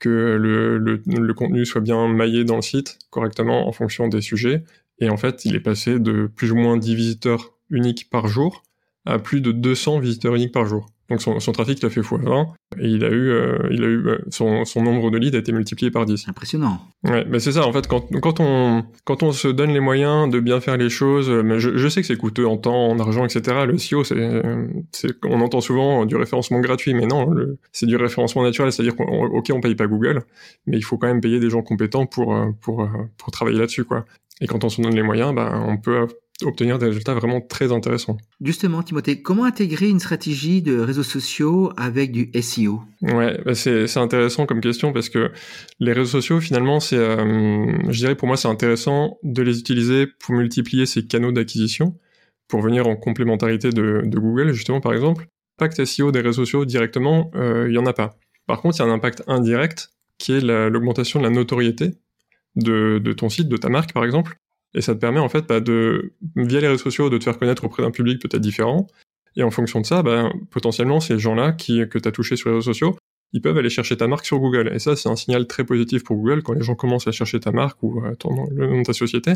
que 0.00 0.08
le, 0.08 0.78
le, 0.78 1.00
le, 1.06 1.34
contenu 1.34 1.64
soit 1.64 1.80
bien 1.80 2.08
maillé 2.08 2.44
dans 2.44 2.56
le 2.56 2.62
site 2.62 2.98
correctement 3.10 3.68
en 3.68 3.72
fonction 3.72 4.08
des 4.08 4.20
sujets. 4.20 4.64
Et 4.98 5.08
en 5.08 5.16
fait, 5.16 5.44
il 5.44 5.54
est 5.54 5.60
passé 5.60 5.98
de 6.00 6.26
plus 6.26 6.50
ou 6.52 6.56
moins 6.56 6.76
10 6.76 6.94
visiteurs 6.96 7.52
uniques 7.70 8.10
par 8.10 8.26
jour 8.26 8.64
à 9.06 9.18
plus 9.18 9.40
de 9.40 9.52
200 9.52 10.00
visiteurs 10.00 10.34
uniques 10.34 10.52
par 10.52 10.66
jour. 10.66 10.86
Donc 11.10 11.20
son, 11.20 11.38
son 11.38 11.52
trafic 11.52 11.82
l'a 11.82 11.90
fait 11.90 12.00
x20 12.00 12.46
et 12.80 12.88
il 12.88 13.04
a 13.04 13.10
eu, 13.10 13.30
euh, 13.30 13.58
il 13.70 13.84
a 13.84 13.86
eu 13.86 14.06
euh, 14.06 14.18
son, 14.30 14.64
son, 14.64 14.82
nombre 14.82 15.10
de 15.10 15.18
leads 15.18 15.36
a 15.36 15.38
été 15.38 15.52
multiplié 15.52 15.90
par 15.90 16.06
10. 16.06 16.28
Impressionnant. 16.28 16.80
Ouais, 17.04 17.26
mais 17.28 17.40
c'est 17.40 17.52
ça 17.52 17.66
en 17.66 17.72
fait 17.72 17.86
quand, 17.86 18.08
quand 18.20 18.40
on 18.40 18.84
quand 19.04 19.22
on 19.22 19.32
se 19.32 19.48
donne 19.48 19.72
les 19.72 19.80
moyens 19.80 20.30
de 20.30 20.40
bien 20.40 20.60
faire 20.60 20.78
les 20.78 20.88
choses, 20.88 21.28
euh, 21.28 21.42
mais 21.42 21.60
je, 21.60 21.76
je 21.76 21.88
sais 21.88 22.00
que 22.00 22.06
c'est 22.06 22.16
coûteux 22.16 22.46
en 22.46 22.56
temps, 22.56 22.88
en 22.88 22.98
argent, 22.98 23.24
etc. 23.24 23.66
Le 23.66 23.76
SEO, 23.76 24.02
c'est 24.02 24.42
c'est 24.92 25.12
on 25.24 25.40
entend 25.42 25.60
souvent 25.60 26.06
du 26.06 26.16
référencement 26.16 26.60
gratuit, 26.60 26.94
mais 26.94 27.06
non, 27.06 27.30
c'est 27.72 27.86
du 27.86 27.96
référencement 27.96 28.42
naturel, 28.42 28.72
c'est-à-dire 28.72 28.96
qu'on 28.96 29.26
ok 29.26 29.50
on 29.52 29.60
paye 29.60 29.74
pas 29.74 29.86
Google, 29.86 30.22
mais 30.66 30.78
il 30.78 30.82
faut 30.82 30.96
quand 30.96 31.08
même 31.08 31.20
payer 31.20 31.38
des 31.38 31.50
gens 31.50 31.62
compétents 31.62 32.06
pour 32.06 32.34
pour 32.62 32.88
pour 33.18 33.30
travailler 33.30 33.58
là-dessus 33.58 33.84
quoi. 33.84 34.06
Et 34.40 34.46
quand 34.46 34.64
on 34.64 34.68
se 34.68 34.80
donne 34.80 34.94
les 34.94 35.02
moyens, 35.02 35.34
ben 35.34 35.64
on 35.68 35.76
peut 35.76 36.08
obtenir 36.42 36.78
des 36.78 36.86
résultats 36.86 37.14
vraiment 37.14 37.40
très 37.40 37.72
intéressants. 37.72 38.16
Justement, 38.42 38.82
Timothée, 38.82 39.22
comment 39.22 39.44
intégrer 39.44 39.88
une 39.88 40.00
stratégie 40.00 40.62
de 40.62 40.78
réseaux 40.78 41.04
sociaux 41.04 41.72
avec 41.76 42.10
du 42.10 42.30
SEO 42.40 42.82
Ouais, 43.02 43.40
bah 43.44 43.54
c'est 43.54 43.96
intéressant 43.96 44.46
comme 44.46 44.60
question 44.60 44.92
parce 44.92 45.08
que 45.08 45.30
les 45.78 45.92
réseaux 45.92 46.10
sociaux, 46.10 46.40
finalement, 46.40 46.80
c'est, 46.80 46.96
euh, 46.96 47.72
je 47.88 47.98
dirais 47.98 48.16
pour 48.16 48.26
moi, 48.26 48.36
c'est 48.36 48.48
intéressant 48.48 49.18
de 49.22 49.42
les 49.42 49.60
utiliser 49.60 50.06
pour 50.06 50.34
multiplier 50.34 50.86
ces 50.86 51.06
canaux 51.06 51.32
d'acquisition, 51.32 51.96
pour 52.48 52.60
venir 52.62 52.86
en 52.88 52.96
complémentarité 52.96 53.70
de, 53.70 54.02
de, 54.04 54.18
Google, 54.18 54.52
justement, 54.52 54.80
par 54.80 54.92
exemple. 54.92 55.26
Impact 55.58 55.84
SEO 55.84 56.10
des 56.10 56.20
réseaux 56.20 56.44
sociaux 56.44 56.64
directement, 56.64 57.30
euh, 57.36 57.66
il 57.68 57.74
y 57.74 57.78
en 57.78 57.86
a 57.86 57.92
pas. 57.92 58.16
Par 58.46 58.60
contre, 58.60 58.76
il 58.76 58.80
y 58.80 58.82
a 58.82 58.88
un 58.88 58.92
impact 58.92 59.22
indirect 59.28 59.90
qui 60.18 60.32
est 60.32 60.40
l'augmentation 60.40 61.20
de 61.20 61.24
la 61.24 61.30
notoriété 61.30 61.92
de, 62.56 62.98
de 63.02 63.12
ton 63.12 63.28
site, 63.28 63.48
de 63.48 63.56
ta 63.56 63.68
marque, 63.68 63.92
par 63.92 64.04
exemple 64.04 64.36
et 64.74 64.80
ça 64.80 64.94
te 64.94 65.00
permet 65.00 65.20
en 65.20 65.28
fait 65.28 65.46
bah, 65.46 65.60
de, 65.60 66.12
via 66.36 66.60
les 66.60 66.68
réseaux 66.68 66.82
sociaux, 66.82 67.10
de 67.10 67.18
te 67.18 67.24
faire 67.24 67.38
connaître 67.38 67.64
auprès 67.64 67.82
d'un 67.82 67.90
public 67.90 68.20
peut-être 68.20 68.42
différent. 68.42 68.86
Et 69.36 69.42
en 69.42 69.50
fonction 69.50 69.80
de 69.80 69.86
ça, 69.86 70.02
bah, 70.02 70.30
potentiellement, 70.50 71.00
ces 71.00 71.18
gens-là 71.18 71.52
qui, 71.52 71.88
que 71.88 71.98
tu 71.98 72.08
as 72.08 72.12
touchés 72.12 72.36
sur 72.36 72.50
les 72.50 72.56
réseaux 72.56 72.72
sociaux, 72.72 72.96
ils 73.32 73.40
peuvent 73.40 73.58
aller 73.58 73.70
chercher 73.70 73.96
ta 73.96 74.06
marque 74.06 74.26
sur 74.26 74.38
Google. 74.38 74.70
Et 74.72 74.78
ça, 74.78 74.94
c'est 74.94 75.08
un 75.08 75.16
signal 75.16 75.46
très 75.46 75.64
positif 75.64 76.04
pour 76.04 76.16
Google 76.16 76.42
quand 76.42 76.52
les 76.52 76.62
gens 76.62 76.76
commencent 76.76 77.08
à 77.08 77.12
chercher 77.12 77.40
ta 77.40 77.50
marque 77.50 77.82
ou 77.82 78.04
euh, 78.04 78.14
ton, 78.14 78.48
le 78.50 78.68
nom 78.68 78.78
de 78.78 78.84
ta 78.84 78.92
société. 78.92 79.32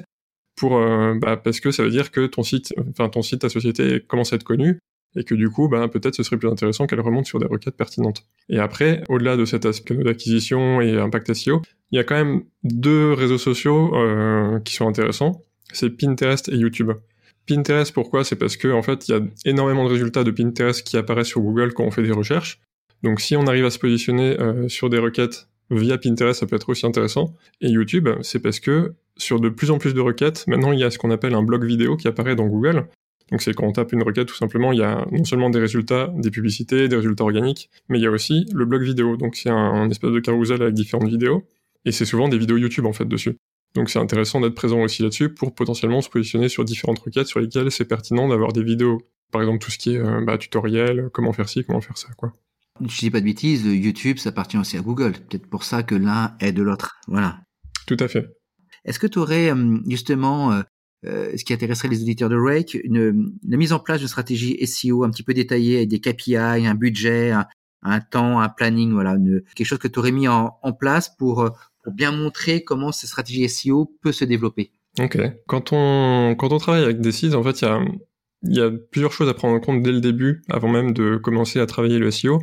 Euh, 0.65 1.19
bah, 1.19 1.37
parce 1.37 1.61
que 1.61 1.71
ça 1.71 1.83
veut 1.83 1.91
dire 1.91 2.11
que 2.11 2.27
ton 2.27 2.43
site, 2.43 2.75
ton 3.13 3.23
site, 3.23 3.41
ta 3.41 3.49
société 3.49 4.01
commence 4.07 4.33
à 4.33 4.37
être 4.37 4.45
connu 4.45 4.79
et 5.17 5.25
que 5.25 5.35
du 5.35 5.49
coup, 5.51 5.69
bah, 5.69 5.89
peut-être 5.89 6.15
ce 6.15 6.23
serait 6.23 6.37
plus 6.37 6.49
intéressant 6.49 6.87
qu'elle 6.87 7.01
remonte 7.01 7.27
sur 7.27 7.39
des 7.39 7.47
requêtes 7.47 7.77
pertinentes. 7.77 8.25
Et 8.49 8.59
après, 8.59 9.03
au-delà 9.09 9.37
de 9.37 9.45
cet 9.45 9.67
aspect 9.67 9.97
d'acquisition 9.97 10.81
et 10.81 10.99
impact 10.99 11.33
SEO, 11.35 11.63
il 11.91 11.97
y 11.97 11.99
a 11.99 12.05
quand 12.05 12.17
même 12.17 12.43
deux 12.65 13.13
réseaux 13.13 13.39
sociaux 13.39 13.95
euh, 13.95 14.61
qui 14.61 14.75
sont 14.75 14.87
intéressants, 14.87 15.45
c'est 15.73 15.91
Pinterest 15.91 16.49
et 16.49 16.57
YouTube. 16.57 16.93
Pinterest, 17.47 17.93
pourquoi? 17.93 18.25
C'est 18.25 18.37
parce 18.37 18.57
que 18.57 18.69
en 18.69 18.83
fait, 18.83 19.09
il 19.09 19.13
y 19.13 19.15
a 19.15 19.21
énormément 19.45 19.85
de 19.85 19.91
résultats 19.91 20.25
de 20.25 20.31
Pinterest 20.31 20.87
qui 20.87 20.97
apparaissent 20.97 21.29
sur 21.29 21.41
Google 21.41 21.73
quand 21.73 21.85
on 21.85 21.91
fait 21.91 22.03
des 22.03 22.13
recherches. 22.13 22.61
Donc, 23.03 23.21
si 23.21 23.37
on 23.37 23.47
arrive 23.47 23.65
à 23.65 23.71
se 23.71 23.79
positionner 23.79 24.39
euh, 24.41 24.69
sur 24.69 24.91
des 24.91 24.99
requêtes 24.99 25.49
via 25.71 25.99
Pinterest, 25.99 26.41
ça 26.41 26.47
peut 26.47 26.57
être 26.57 26.69
aussi 26.69 26.87
intéressant. 26.87 27.35
Et 27.61 27.69
YouTube, 27.69 28.09
c'est 28.23 28.41
parce 28.41 28.61
que 28.61 28.95
sur 29.17 29.41
de 29.41 29.49
plus 29.49 29.71
en 29.71 29.79
plus 29.79 29.95
de 29.95 30.01
requêtes, 30.01 30.47
maintenant 30.47 30.73
il 30.73 30.79
y 30.79 30.85
a 30.85 30.91
ce 30.91 30.99
qu'on 30.99 31.11
appelle 31.11 31.35
un 31.35 31.43
blog 31.43 31.65
vidéo 31.65 31.97
qui 31.97 32.09
apparaît 32.09 32.37
dans 32.37 32.47
Google. 32.47 32.87
Donc 33.31 33.43
c'est 33.43 33.53
quand 33.53 33.67
on 33.67 33.73
tape 33.73 33.93
une 33.93 34.03
requête, 34.03 34.27
tout 34.27 34.35
simplement, 34.35 34.73
il 34.73 34.79
y 34.79 34.83
a 34.83 35.07
non 35.13 35.25
seulement 35.25 35.51
des 35.51 35.59
résultats, 35.59 36.11
des 36.17 36.31
publicités, 36.31 36.89
des 36.89 36.97
résultats 36.97 37.25
organiques, 37.25 37.69
mais 37.89 37.99
il 37.99 38.03
y 38.03 38.07
a 38.07 38.11
aussi 38.11 38.47
le 38.55 38.65
blog 38.65 38.83
vidéo. 38.83 39.17
Donc 39.17 39.37
c'est 39.37 39.51
un, 39.51 39.57
un, 39.57 39.91
espèce 39.91 40.13
de 40.13 40.21
carousel 40.21 40.63
avec 40.63 40.75
différentes 40.75 41.09
vidéos. 41.09 41.45
Et 41.85 41.93
c'est 41.93 42.05
souvent 42.05 42.29
des 42.29 42.39
vidéos 42.39 42.57
YouTube 42.57 42.87
en 42.87 42.93
fait 42.93 43.07
dessus. 43.07 43.37
Donc 43.75 43.91
c'est 43.91 43.99
intéressant 43.99 44.41
d'être 44.41 44.55
présent 44.55 44.81
aussi 44.81 45.03
là-dessus 45.03 45.29
pour 45.29 45.55
potentiellement 45.55 46.01
se 46.01 46.09
positionner 46.09 46.49
sur 46.49 46.65
différentes 46.65 46.99
requêtes 46.99 47.27
sur 47.27 47.41
lesquelles 47.41 47.71
c'est 47.71 47.85
pertinent 47.85 48.29
d'avoir 48.29 48.53
des 48.53 48.63
vidéos. 48.63 48.99
Par 49.31 49.43
exemple 49.43 49.65
tout 49.65 49.71
ce 49.71 49.79
qui 49.79 49.95
est 49.95 49.99
euh, 49.99 50.23
bah, 50.23 50.39
tutoriel, 50.39 51.11
comment 51.13 51.33
faire 51.33 51.49
ci, 51.49 51.65
comment 51.65 51.81
faire 51.81 51.99
ça, 51.99 52.09
quoi. 52.17 52.33
Je 52.81 52.99
dis 52.99 53.11
pas 53.11 53.21
de 53.21 53.25
bêtises, 53.25 53.65
YouTube 53.65 54.19
ça 54.19 54.29
appartient 54.29 54.57
aussi 54.57 54.77
à 54.77 54.81
Google. 54.81 55.13
Peut-être 55.13 55.47
pour 55.49 55.65
ça 55.65 55.83
que 55.83 55.95
l'un 55.95 56.37
est 56.41 56.53
de 56.53 56.63
l'autre. 56.63 57.01
Voilà. 57.09 57.41
Tout 57.87 57.97
à 57.99 58.09
fait. 58.09 58.27
Est-ce 58.85 58.99
que 58.99 59.07
tu 59.07 59.19
aurais 59.19 59.53
euh, 59.53 59.79
justement 59.89 60.53
euh, 60.53 60.63
euh, 61.07 61.37
ce 61.37 61.45
qui 61.45 61.53
intéresserait 61.53 61.89
les 61.89 62.03
auditeurs 62.03 62.29
de 62.29 62.37
Rake, 62.37 62.77
une, 62.85 63.33
la 63.47 63.57
mise 63.57 63.73
en 63.73 63.81
place 63.81 63.99
d'une 63.99 64.09
stratégie 64.09 64.65
SEO 64.67 65.05
un 65.05 65.11
petit 65.11 65.23
peu 65.23 65.35
détaillée 65.35 65.77
avec 65.77 65.89
des 65.89 66.01
KPI, 66.01 66.37
un 66.37 66.75
budget, 66.75 67.31
un, 67.31 67.47
temps, 68.01 68.41
un 68.41 68.49
planning, 68.49 68.93
voilà, 68.93 69.17
quelque 69.55 69.67
chose 69.67 69.79
que 69.79 69.89
tu 69.89 69.99
aurais 69.99 70.13
mis 70.13 70.29
en, 70.29 70.53
place 70.79 71.09
pour, 71.09 71.41
euh, 71.41 71.51
pour 71.83 71.93
bien 71.93 72.13
montrer 72.13 72.65
comment 72.65 72.93
cette 72.93 73.09
stratégie 73.09 73.49
SEO 73.49 73.93
peut 74.03 74.13
se 74.13 74.25
développer. 74.25 74.71
Ok. 74.99 75.19
Quand 75.47 75.73
on, 75.73 76.37
travaille 76.59 76.85
avec 76.85 77.01
des 77.01 77.13
sites, 77.13 77.35
en 77.35 77.43
fait, 77.43 77.63
il 77.63 77.65
y 77.65 77.69
a, 77.69 77.81
y 78.43 78.61
a 78.61 78.71
plusieurs 78.71 79.13
choses 79.13 79.29
à 79.29 79.35
prendre 79.35 79.55
en 79.55 79.61
compte 79.61 79.83
dès 79.83 79.93
le 79.93 80.01
début, 80.01 80.43
avant 80.49 80.69
même 80.69 80.93
de 80.93 81.17
commencer 81.17 81.61
à 81.61 81.67
travailler 81.67 81.99
le 81.99 82.11
SEO. 82.11 82.41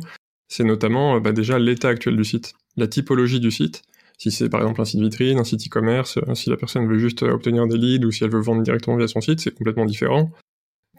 C'est 0.48 0.64
notamment 0.64 1.20
bah, 1.20 1.32
déjà 1.32 1.58
l'état 1.58 1.88
actuel 1.88 2.16
du 2.16 2.24
site, 2.24 2.54
la 2.76 2.86
typologie 2.86 3.40
du 3.40 3.50
site, 3.50 3.82
si 4.18 4.30
c'est 4.30 4.48
par 4.48 4.60
exemple 4.60 4.80
un 4.80 4.84
site 4.84 5.00
vitrine, 5.00 5.38
un 5.38 5.44
site 5.44 5.66
e-commerce, 5.66 6.18
euh, 6.18 6.34
si 6.34 6.50
la 6.50 6.56
personne 6.56 6.86
veut 6.88 6.98
juste 6.98 7.22
euh, 7.22 7.32
obtenir 7.32 7.66
des 7.66 7.76
leads 7.76 8.06
ou 8.06 8.10
si 8.10 8.24
elle 8.24 8.30
veut 8.30 8.40
vendre 8.40 8.62
directement 8.62 8.96
via 8.96 9.08
son 9.08 9.20
site, 9.20 9.40
c'est 9.40 9.54
complètement 9.54 9.84
différent. 9.84 10.30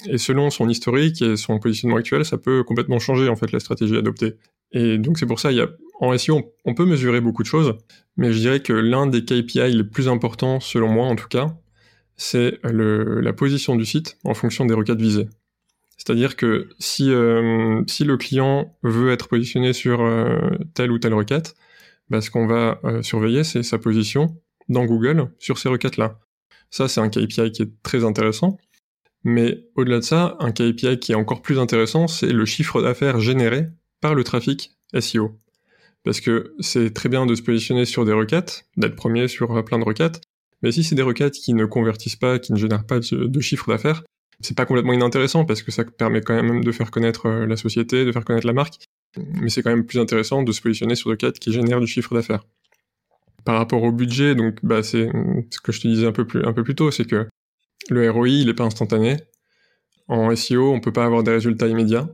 Et 0.05 0.17
selon 0.17 0.49
son 0.49 0.69
historique 0.69 1.21
et 1.21 1.35
son 1.35 1.59
positionnement 1.59 1.97
actuel, 1.97 2.25
ça 2.25 2.37
peut 2.37 2.63
complètement 2.63 2.99
changer 2.99 3.29
en 3.29 3.35
fait 3.35 3.51
la 3.51 3.59
stratégie 3.59 3.97
adoptée. 3.97 4.35
Et 4.71 4.97
donc 4.97 5.17
c'est 5.17 5.25
pour 5.25 5.39
ça, 5.39 5.51
il 5.51 5.57
y 5.57 5.61
a, 5.61 5.67
en 5.99 6.15
SEO, 6.17 6.53
on 6.65 6.73
peut 6.73 6.85
mesurer 6.85 7.21
beaucoup 7.21 7.41
de 7.41 7.47
choses, 7.47 7.73
mais 8.15 8.33
je 8.33 8.39
dirais 8.39 8.59
que 8.59 8.73
l'un 8.73 9.07
des 9.07 9.23
KPI 9.23 9.71
les 9.71 9.83
plus 9.83 10.07
importants, 10.07 10.59
selon 10.59 10.89
moi 10.89 11.07
en 11.07 11.15
tout 11.15 11.27
cas, 11.27 11.55
c'est 12.15 12.59
la 12.63 13.33
position 13.33 13.75
du 13.75 13.85
site 13.85 14.17
en 14.23 14.33
fonction 14.33 14.65
des 14.65 14.73
requêtes 14.73 14.99
visées. 14.99 15.27
C'est-à-dire 15.97 16.35
que 16.35 16.69
si, 16.77 17.09
euh, 17.11 17.83
si 17.87 18.03
le 18.03 18.17
client 18.17 18.75
veut 18.83 19.11
être 19.11 19.27
positionné 19.27 19.73
sur 19.73 19.99
telle 20.73 20.91
ou 20.91 20.99
telle 20.99 21.13
requête, 21.13 21.55
bah, 22.09 22.21
ce 22.21 22.31
qu'on 22.31 22.47
va 22.47 22.79
euh, 22.83 23.01
surveiller, 23.01 23.43
c'est 23.43 23.63
sa 23.63 23.77
position 23.77 24.37
dans 24.69 24.85
Google 24.85 25.29
sur 25.39 25.57
ces 25.57 25.69
requêtes-là. 25.69 26.19
Ça, 26.69 26.87
c'est 26.87 27.01
un 27.01 27.09
KPI 27.09 27.51
qui 27.51 27.61
est 27.63 27.83
très 27.83 28.03
intéressant. 28.03 28.57
Mais 29.23 29.65
au-delà 29.75 29.97
de 29.97 30.03
ça, 30.03 30.37
un 30.39 30.51
KPI 30.51 30.99
qui 30.99 31.11
est 31.11 31.15
encore 31.15 31.41
plus 31.41 31.59
intéressant, 31.59 32.07
c'est 32.07 32.31
le 32.31 32.45
chiffre 32.45 32.81
d'affaires 32.81 33.19
généré 33.19 33.67
par 34.01 34.15
le 34.15 34.23
trafic 34.23 34.77
SEO. 34.99 35.39
Parce 36.03 36.21
que 36.21 36.55
c'est 36.59 36.93
très 36.93 37.09
bien 37.09 37.25
de 37.25 37.35
se 37.35 37.41
positionner 37.41 37.85
sur 37.85 38.05
des 38.05 38.13
requêtes, 38.13 38.65
d'être 38.77 38.95
premier 38.95 39.27
sur 39.27 39.63
plein 39.65 39.79
de 39.79 39.83
requêtes, 39.83 40.21
mais 40.61 40.71
si 40.71 40.83
c'est 40.83 40.95
des 40.95 41.01
requêtes 41.01 41.33
qui 41.33 41.53
ne 41.53 41.65
convertissent 41.65 42.15
pas, 42.15 42.39
qui 42.39 42.53
ne 42.53 42.57
génèrent 42.57 42.85
pas 42.85 42.99
de, 42.99 43.39
chiffre 43.41 43.69
d'affaires, 43.69 44.03
c'est 44.39 44.55
pas 44.55 44.65
complètement 44.65 44.93
inintéressant 44.93 45.45
parce 45.45 45.61
que 45.61 45.71
ça 45.71 45.83
permet 45.83 46.21
quand 46.21 46.41
même 46.41 46.63
de 46.63 46.71
faire 46.71 46.91
connaître 46.91 47.25
euh, 47.27 47.45
la 47.45 47.57
société, 47.57 48.05
de 48.05 48.11
faire 48.11 48.23
connaître 48.23 48.47
la 48.47 48.53
marque, 48.53 48.85
mais 49.17 49.49
c'est 49.49 49.63
quand 49.63 49.71
même 49.71 49.85
plus 49.85 49.99
intéressant 49.99 50.43
de 50.43 50.51
se 50.51 50.61
positionner 50.61 50.95
sur 50.95 51.09
des 51.09 51.17
quêtes 51.17 51.39
qui 51.39 51.51
génèrent 51.51 51.79
du 51.79 51.87
chiffre 51.87 52.13
d'affaires. 52.13 52.43
Par 53.45 53.57
rapport 53.57 53.81
au 53.83 53.91
budget, 53.91 54.35
donc 54.35 54.59
bah, 54.63 54.83
c'est 54.83 55.09
ce 55.49 55.59
que 55.61 55.71
je 55.71 55.81
te 55.81 55.87
disais 55.87 56.05
un 56.05 56.11
peu 56.11 56.25
plus 56.25 56.75
tôt, 56.75 56.91
c'est 56.91 57.05
que 57.05 57.27
le 57.89 58.09
ROI, 58.09 58.29
il 58.29 58.47
n'est 58.47 58.53
pas 58.53 58.65
instantané. 58.65 59.17
En 60.07 60.33
SEO, 60.35 60.71
on 60.71 60.79
peut 60.79 60.93
pas 60.93 61.05
avoir 61.05 61.23
des 61.23 61.31
résultats 61.31 61.67
immédiats. 61.67 62.09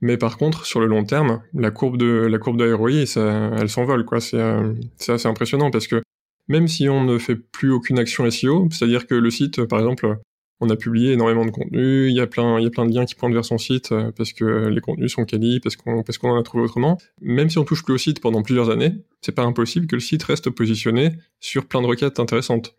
Mais 0.00 0.16
par 0.16 0.38
contre, 0.38 0.64
sur 0.66 0.80
le 0.80 0.86
long 0.86 1.04
terme, 1.04 1.42
la 1.52 1.70
courbe 1.70 1.96
de, 1.96 2.06
la 2.06 2.38
courbe 2.38 2.56
de 2.56 2.72
ROI, 2.72 3.06
ça, 3.06 3.50
elle 3.58 3.68
s'envole, 3.68 4.06
euh, 4.34 4.74
c'est 4.96 5.12
assez 5.12 5.28
impressionnant 5.28 5.70
parce 5.70 5.86
que 5.86 6.02
même 6.48 6.68
si 6.68 6.88
on 6.88 7.04
ne 7.04 7.18
fait 7.18 7.36
plus 7.36 7.70
aucune 7.70 7.98
action 7.98 8.28
SEO, 8.30 8.68
c'est-à-dire 8.70 9.06
que 9.06 9.14
le 9.14 9.30
site, 9.30 9.64
par 9.66 9.78
exemple, 9.78 10.18
on 10.60 10.68
a 10.68 10.76
publié 10.76 11.12
énormément 11.12 11.44
de 11.44 11.50
contenu, 11.50 12.08
il 12.08 12.14
y 12.14 12.20
a 12.20 12.26
plein, 12.26 12.58
il 12.58 12.64
y 12.64 12.66
a 12.66 12.70
plein 12.70 12.86
de 12.86 12.94
liens 12.94 13.04
qui 13.04 13.14
pointent 13.14 13.32
vers 13.32 13.44
son 13.44 13.58
site 13.58 13.92
euh, 13.92 14.10
parce 14.12 14.32
que 14.32 14.68
les 14.68 14.80
contenus 14.80 15.12
sont 15.12 15.24
quali, 15.24 15.60
parce 15.60 15.76
qu'on, 15.76 16.02
parce 16.02 16.18
qu'on 16.18 16.30
en 16.30 16.38
a 16.38 16.42
trouvé 16.42 16.64
autrement. 16.64 16.98
Même 17.20 17.50
si 17.50 17.58
on 17.58 17.64
touche 17.64 17.82
plus 17.82 17.94
au 17.94 17.98
site 17.98 18.20
pendant 18.20 18.42
plusieurs 18.42 18.70
années, 18.70 18.94
c'est 19.20 19.34
pas 19.34 19.42
impossible 19.42 19.86
que 19.86 19.96
le 19.96 20.00
site 20.00 20.22
reste 20.24 20.50
positionné 20.50 21.12
sur 21.40 21.66
plein 21.66 21.82
de 21.82 21.86
requêtes 21.86 22.20
intéressantes. 22.20 22.74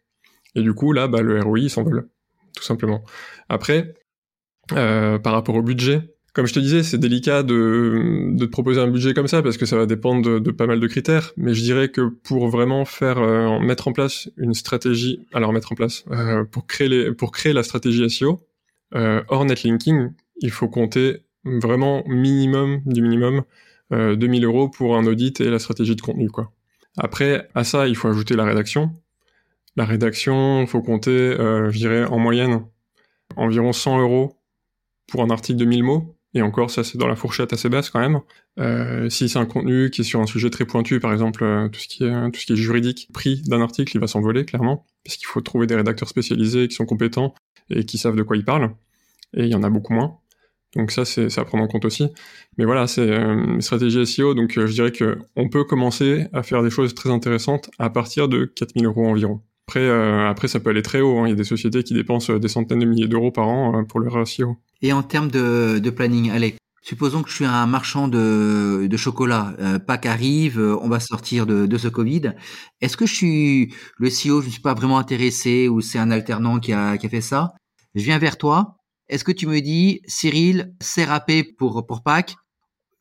Et 0.56 0.62
du 0.62 0.74
coup, 0.74 0.92
là, 0.92 1.08
bah, 1.08 1.22
le 1.22 1.42
ROI 1.42 1.70
s'envole, 1.70 2.10
tout 2.56 2.64
simplement. 2.64 3.04
Après, 3.50 3.94
euh, 4.74 5.20
par 5.20 5.34
rapport 5.34 5.56
au 5.56 5.62
budget, 5.62 6.12
comme 6.34 6.48
je 6.48 6.54
te 6.54 6.60
disais, 6.60 6.82
c'est 6.84 6.98
délicat 6.98 7.44
de, 7.44 8.32
de, 8.32 8.46
te 8.46 8.50
proposer 8.50 8.80
un 8.80 8.88
budget 8.88 9.14
comme 9.14 9.28
ça 9.28 9.42
parce 9.42 9.58
que 9.58 9.66
ça 9.66 9.76
va 9.76 9.86
dépendre 9.86 10.22
de, 10.22 10.40
de 10.40 10.52
pas 10.52 10.66
mal 10.66 10.80
de 10.80 10.88
critères. 10.88 11.34
Mais 11.36 11.54
je 11.54 11.62
dirais 11.62 11.90
que 11.90 12.08
pour 12.08 12.48
vraiment 12.48 12.86
faire 12.86 13.18
euh, 13.18 13.60
mettre 13.60 13.90
en 13.90 13.94
place 13.94 14.30
une 14.38 14.54
stratégie, 14.54 15.28
alors 15.34 15.52
mettre 15.52 15.74
en 15.74 15.76
place 15.76 16.06
euh, 16.12 16.46
pour 16.46 16.68
créer 16.68 16.88
les, 16.88 17.12
pour 17.12 17.32
créer 17.32 17.52
la 17.52 17.64
stratégie 17.64 18.10
SEO 18.10 18.40
euh, 18.96 19.22
hors 19.28 19.44
netlinking, 19.44 20.12
il 20.40 20.52
faut 20.52 20.70
compter 20.70 21.24
vraiment 21.44 22.04
minimum 22.08 22.82
du 22.86 23.02
minimum 23.02 23.44
2000 23.92 24.46
euros 24.46 24.70
pour 24.70 24.96
un 24.96 25.06
audit 25.06 25.42
et 25.42 25.50
la 25.50 25.60
stratégie 25.60 25.98
de 25.98 26.02
contenu 26.02 26.30
quoi. 26.30 26.54
Après 26.98 27.50
à 27.56 27.66
ça 27.66 27.90
il 27.90 27.98
faut 27.98 28.08
ajouter 28.08 28.36
la 28.36 28.46
rédaction. 28.46 28.92
La 29.78 29.86
rédaction, 29.86 30.62
il 30.62 30.68
faut 30.68 30.82
compter, 30.82 31.36
je 31.38 31.78
dirais 31.78 32.06
en 32.06 32.20
moyenne 32.20 32.66
environ 33.36 33.74
100 33.74 34.02
euros 34.02 34.38
pour 35.08 35.22
un 35.22 35.30
article 35.30 35.60
de 35.60 35.66
1000 35.66 35.84
mots. 35.84 36.16
Et 36.34 36.42
encore, 36.42 36.72
ça 36.72 36.84
c'est 36.84 36.98
dans 36.98 37.08
la 37.08 37.18
fourchette 37.18 37.52
assez 37.52 37.68
basse 37.68 37.90
quand 37.90 38.00
même. 38.00 38.22
Euh, 38.58 39.10
si 39.10 39.28
c'est 39.28 39.40
un 39.40 39.46
contenu 39.46 39.90
qui 39.90 40.02
est 40.02 40.04
sur 40.06 40.22
un 40.22 40.26
sujet 40.26 40.50
très 40.50 40.66
pointu, 40.66 41.00
par 41.02 41.12
exemple 41.12 41.44
euh, 41.44 41.68
tout 41.68 41.80
ce 41.80 41.88
qui 41.88 42.04
est 42.04 42.56
juridique, 42.56 43.10
prix 43.14 43.42
d'un 43.42 43.62
article, 43.62 43.96
il 43.96 44.00
va 44.00 44.08
s'envoler 44.08 44.46
clairement, 44.46 44.86
parce 45.04 45.18
qu'il 45.18 45.28
faut 45.28 45.42
trouver 45.42 45.68
des 45.68 45.76
rédacteurs 45.76 46.08
spécialisés 46.08 46.70
qui 46.70 46.76
sont 46.76 46.86
compétents 46.86 47.34
et 47.70 47.86
qui 47.86 47.98
savent 47.98 48.16
de 48.16 48.24
quoi 48.24 48.38
ils 48.38 48.46
parlent. 48.46 48.74
Et 49.34 49.44
il 49.44 49.50
y 49.50 49.56
en 49.56 49.64
a 49.64 49.70
beaucoup 49.70 49.94
moins. 49.94 50.20
Donc 50.78 50.92
ça 50.92 51.04
c'est 51.04 51.38
à 51.38 51.44
prendre 51.44 51.66
en 51.66 51.68
compte 51.68 51.84
aussi. 51.84 52.08
Mais 52.58 52.64
voilà, 52.64 52.88
c'est 52.88 53.10
euh, 53.10 53.60
stratégie 53.60 54.06
SEO. 54.06 54.34
Donc 54.34 54.58
euh, 54.58 54.68
je 54.68 54.72
dirais 54.72 54.94
que 54.94 55.20
on 55.36 55.50
peut 55.50 55.66
commencer 55.66 56.28
à 56.32 56.44
faire 56.44 56.64
des 56.64 56.70
choses 56.70 56.96
très 56.96 57.10
intéressantes 57.10 57.70
à 57.78 57.90
partir 57.90 58.30
de 58.30 58.46
4000 58.46 58.86
euros 58.86 59.06
environ. 59.06 59.42
Après, 59.68 59.82
euh, 59.82 60.30
après, 60.30 60.48
ça 60.48 60.60
peut 60.60 60.70
aller 60.70 60.82
très 60.82 61.02
haut. 61.02 61.20
Hein. 61.20 61.28
Il 61.28 61.30
y 61.30 61.34
a 61.34 61.36
des 61.36 61.44
sociétés 61.44 61.84
qui 61.84 61.94
dépensent 61.94 62.34
des 62.34 62.48
centaines 62.48 62.80
de 62.80 62.86
milliers 62.86 63.08
d'euros 63.08 63.32
par 63.32 63.48
an 63.48 63.84
pour 63.86 64.00
leur 64.00 64.28
SEO. 64.28 64.58
Et 64.82 64.94
en 64.94 65.04
termes 65.04 65.30
de, 65.30 65.80
de 65.80 65.90
planning, 65.90 66.32
allez, 66.32 66.56
supposons 66.82 67.24
que 67.24 67.30
je 67.30 67.36
suis 67.36 67.46
un 67.46 67.68
marchand 67.68 68.08
de, 68.08 68.88
de 68.90 68.98
chocolat. 68.98 69.54
Euh, 69.60 69.80
Pâques 69.80 70.08
arrive, 70.08 70.60
on 70.82 70.90
va 70.90 71.00
sortir 71.00 71.46
de, 71.46 71.66
de 71.66 71.78
ce 71.78 71.88
Covid. 71.88 72.34
Est-ce 72.82 72.98
que 72.98 73.06
je 73.06 73.14
suis 73.14 73.74
le 73.98 74.10
SEO, 74.10 74.42
je 74.42 74.48
ne 74.48 74.52
suis 74.52 74.62
pas 74.62 74.74
vraiment 74.74 74.98
intéressé 74.98 75.68
ou 75.70 75.82
c'est 75.82 76.00
un 76.00 76.12
alternant 76.12 76.60
qui 76.60 76.74
a, 76.74 76.98
qui 76.98 77.06
a 77.06 77.10
fait 77.10 77.22
ça? 77.22 77.54
Je 77.96 78.04
viens 78.04 78.18
vers 78.18 78.38
toi. 78.38 78.78
Est-ce 79.10 79.24
que 79.24 79.32
tu 79.32 79.46
me 79.46 79.60
dis, 79.60 80.02
Cyril, 80.08 80.74
c'est 80.80 81.04
râpé 81.04 81.44
pour, 81.44 81.86
pour 81.86 82.02
Pâques, 82.02 82.36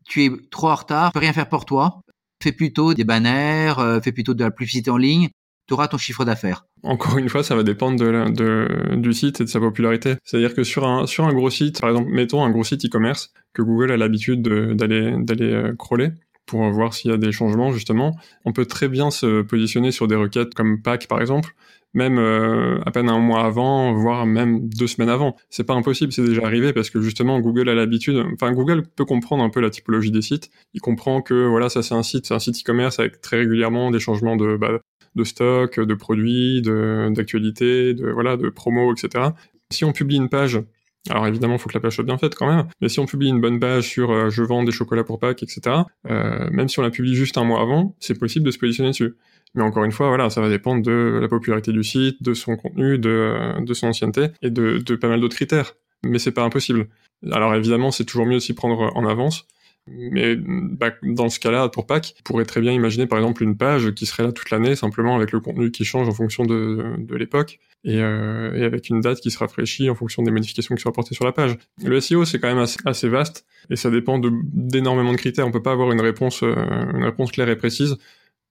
tu 0.09 0.25
es 0.25 0.31
trop 0.51 0.69
en 0.69 0.75
retard, 0.75 1.11
je 1.11 1.13
peux 1.13 1.21
rien 1.21 1.33
faire 1.33 1.49
pour 1.49 1.65
toi. 1.65 2.01
Fais 2.43 2.53
plutôt 2.53 2.95
des 2.95 3.05
banners, 3.05 3.75
euh, 3.79 4.01
fais 4.01 4.13
plutôt 4.13 4.35
de 4.35 4.43
la 4.43 4.51
publicité 4.51 4.91
en 4.91 4.97
ligne, 4.97 5.29
tu 5.77 5.89
ton 5.89 5.99
chiffre 5.99 6.25
d'affaires. 6.25 6.67
Encore 6.83 7.19
une 7.19 7.29
fois, 7.29 7.43
ça 7.43 7.55
va 7.55 7.63
dépendre 7.63 7.99
de, 7.99 8.97
du 8.97 9.13
site 9.13 9.41
et 9.41 9.45
de 9.45 9.49
sa 9.49 9.61
popularité. 9.61 10.15
C'est-à-dire 10.25 10.55
que 10.55 10.65
sur 10.65 10.87
un, 10.87 11.07
sur 11.07 11.27
un 11.27 11.33
gros 11.33 11.51
site, 11.51 11.81
par 11.81 11.91
exemple, 11.91 12.11
mettons 12.11 12.45
un 12.45 12.51
gros 12.51 12.65
site 12.65 12.85
e-commerce 12.85 13.33
que 13.53 13.63
Google 13.63 13.93
a 13.93 13.97
l'habitude 13.97 14.43
d'aller 14.43 15.53
euh, 15.53 15.75
crawler 15.77 16.11
pour 16.47 16.69
voir 16.71 16.95
s'il 16.95 17.13
y 17.13 17.15
a 17.15 17.17
des 17.17 17.31
changements 17.31 17.73
justement, 17.73 18.17
on 18.45 18.53
peut 18.53 18.67
très 18.67 18.89
bien 18.89 19.13
se 19.13 19.43
positionner 19.43 19.93
sur 19.93 20.09
des 20.09 20.17
requêtes 20.17 20.53
comme 20.53 20.83
Pack 20.83 21.07
par 21.07 21.21
exemple, 21.21 21.55
même 21.95 22.19
euh, 22.19 22.81
à 22.85 22.91
peine 22.91 23.09
un 23.09 23.19
mois 23.19 23.45
avant, 23.45 23.93
voire 23.93 24.27
même 24.27 24.69
deux 24.69 24.87
semaines 24.89 25.09
avant. 25.09 25.37
C'est 25.49 25.65
pas 25.65 25.75
impossible, 25.75 26.13
c'est 26.13 26.25
déjà 26.25 26.45
arrivé 26.45 26.73
parce 26.73 26.91
que 26.91 27.01
justement 27.01 27.41
Google 27.41 27.69
a 27.69 27.75
l'habitude, 27.75 28.25
enfin 28.35 28.53
Google 28.53 28.83
peut 28.83 29.05
comprendre 29.05 29.45
un 29.45 29.51
peu 29.51 29.61
la 29.61 29.71
typologie 29.71 30.11
des 30.11 30.23
sites. 30.23 30.51
Il 30.75 30.81
comprend 30.81 31.23
que 31.23 31.47
voilà, 31.47 31.69
ça 31.69 31.83
c'est 31.83 31.95
un 31.95 32.03
site, 32.03 32.27
c'est 32.27 32.35
un 32.35 32.39
site 32.41 32.57
e-commerce 32.57 32.99
avec 32.99 33.21
très 33.21 33.39
régulièrement 33.39 33.91
des 33.91 34.01
changements 34.01 34.37
de 34.37 34.57
bah, 34.57 34.81
de 35.15 35.25
stock, 35.25 35.81
de 35.81 35.95
produits, 35.95 36.63
d'actualité, 36.63 37.95
de, 37.95 38.07
de 38.07 38.11
voilà, 38.11 38.37
de 38.37 38.49
promos, 38.49 38.93
etc. 38.93 39.31
Si 39.71 39.85
on 39.85 39.93
publie 39.93 40.17
une 40.17 40.29
page 40.29 40.63
alors 41.09 41.27
évidemment, 41.27 41.55
il 41.55 41.59
faut 41.59 41.69
que 41.69 41.75
la 41.75 41.81
page 41.81 41.95
soit 41.95 42.05
bien 42.05 42.19
faite 42.19 42.35
quand 42.35 42.47
même. 42.47 42.67
Mais 42.81 42.89
si 42.89 43.01
on 43.01 43.07
publie 43.07 43.29
une 43.29 43.41
bonne 43.41 43.59
page 43.59 43.85
sur 43.89 44.11
euh, 44.11 44.29
je 44.29 44.43
vends 44.43 44.63
des 44.63 44.73
chocolats 44.73 45.05
pour 45.05 45.19
Pâques, 45.19 45.43
etc., 45.43 45.77
euh, 46.11 46.51
même 46.51 46.69
si 46.69 46.79
on 46.79 46.83
la 46.83 46.91
publie 46.91 47.15
juste 47.15 47.39
un 47.39 47.45
mois 47.45 47.63
avant, 47.63 47.97
c'est 48.01 48.19
possible 48.19 48.45
de 48.45 48.51
se 48.51 48.59
positionner 48.59 48.91
dessus. 48.91 49.15
Mais 49.55 49.63
encore 49.63 49.85
une 49.85 49.93
fois, 49.93 50.09
voilà, 50.09 50.29
ça 50.31 50.41
va 50.41 50.49
dépendre 50.49 50.83
de 50.83 51.19
la 51.21 51.29
popularité 51.29 51.73
du 51.73 51.83
site, 51.83 52.23
de 52.23 52.35
son 52.35 52.57
contenu, 52.57 52.99
de, 52.99 53.65
de 53.65 53.75
son 53.75 53.89
ancienneté 53.89 54.29
et 54.43 54.51
de, 54.51 54.79
de 54.79 54.95
pas 54.95 55.09
mal 55.09 55.21
d'autres 55.21 55.35
critères. 55.35 55.73
Mais 56.05 56.19
c'est 56.19 56.33
pas 56.33 56.45
impossible. 56.45 56.89
Alors 57.33 57.55
évidemment, 57.55 57.91
c'est 57.91 58.05
toujours 58.05 58.27
mieux 58.27 58.35
de 58.35 58.41
s'y 58.41 58.53
prendre 58.53 58.93
en 58.95 59.07
avance. 59.07 59.47
Mais 59.87 60.37
bah, 60.37 60.93
dans 61.03 61.29
ce 61.29 61.41
cas-là, 61.41 61.69
pour 61.69 61.87
Pâques, 61.87 62.15
on 62.21 62.23
pourrait 62.23 62.45
très 62.45 62.61
bien 62.61 62.73
imaginer 62.73 63.07
par 63.07 63.19
exemple 63.19 63.43
une 63.43 63.57
page 63.57 63.93
qui 63.93 64.07
serait 64.07 64.23
là 64.23 64.33
toute 64.33 64.51
l'année, 64.51 64.77
simplement 64.77 65.17
avec 65.17 65.33
le 65.33 65.41
contenu 65.41 65.71
qui 65.71 65.85
change 65.85 66.09
en 66.09 66.13
fonction 66.13 66.45
de, 66.45 66.97
de 66.99 67.17
l'époque, 67.17 67.59
et, 67.85 68.01
euh, 68.01 68.55
et, 68.55 68.65
avec 68.65 68.89
une 68.89 69.01
date 69.01 69.21
qui 69.21 69.31
se 69.31 69.39
rafraîchit 69.39 69.89
en 69.91 69.95
fonction 69.95 70.23
des 70.23 70.31
modifications 70.31 70.75
qui 70.75 70.83
sont 70.83 70.91
apportées 70.91 71.15
sur 71.15 71.25
la 71.25 71.33
page. 71.33 71.57
Le 71.83 71.99
SEO, 72.01 72.25
c'est 72.25 72.39
quand 72.39 72.49
même 72.49 72.59
assez, 72.59 72.79
assez, 72.85 73.09
vaste, 73.09 73.47
et 73.71 73.77
ça 73.77 73.91
dépend 73.91 74.21
d'énormément 74.21 75.13
de, 75.13 75.17
critères. 75.17 75.47
On 75.47 75.51
peut 75.51 75.63
pas 75.63 75.73
avoir 75.73 75.91
une 75.91 76.01
réponse, 76.01 76.43
euh, 76.43 76.55
une 76.95 77.05
réponse 77.05 77.33
claire 77.33 77.49
et 77.49 77.57
précise 77.57 77.97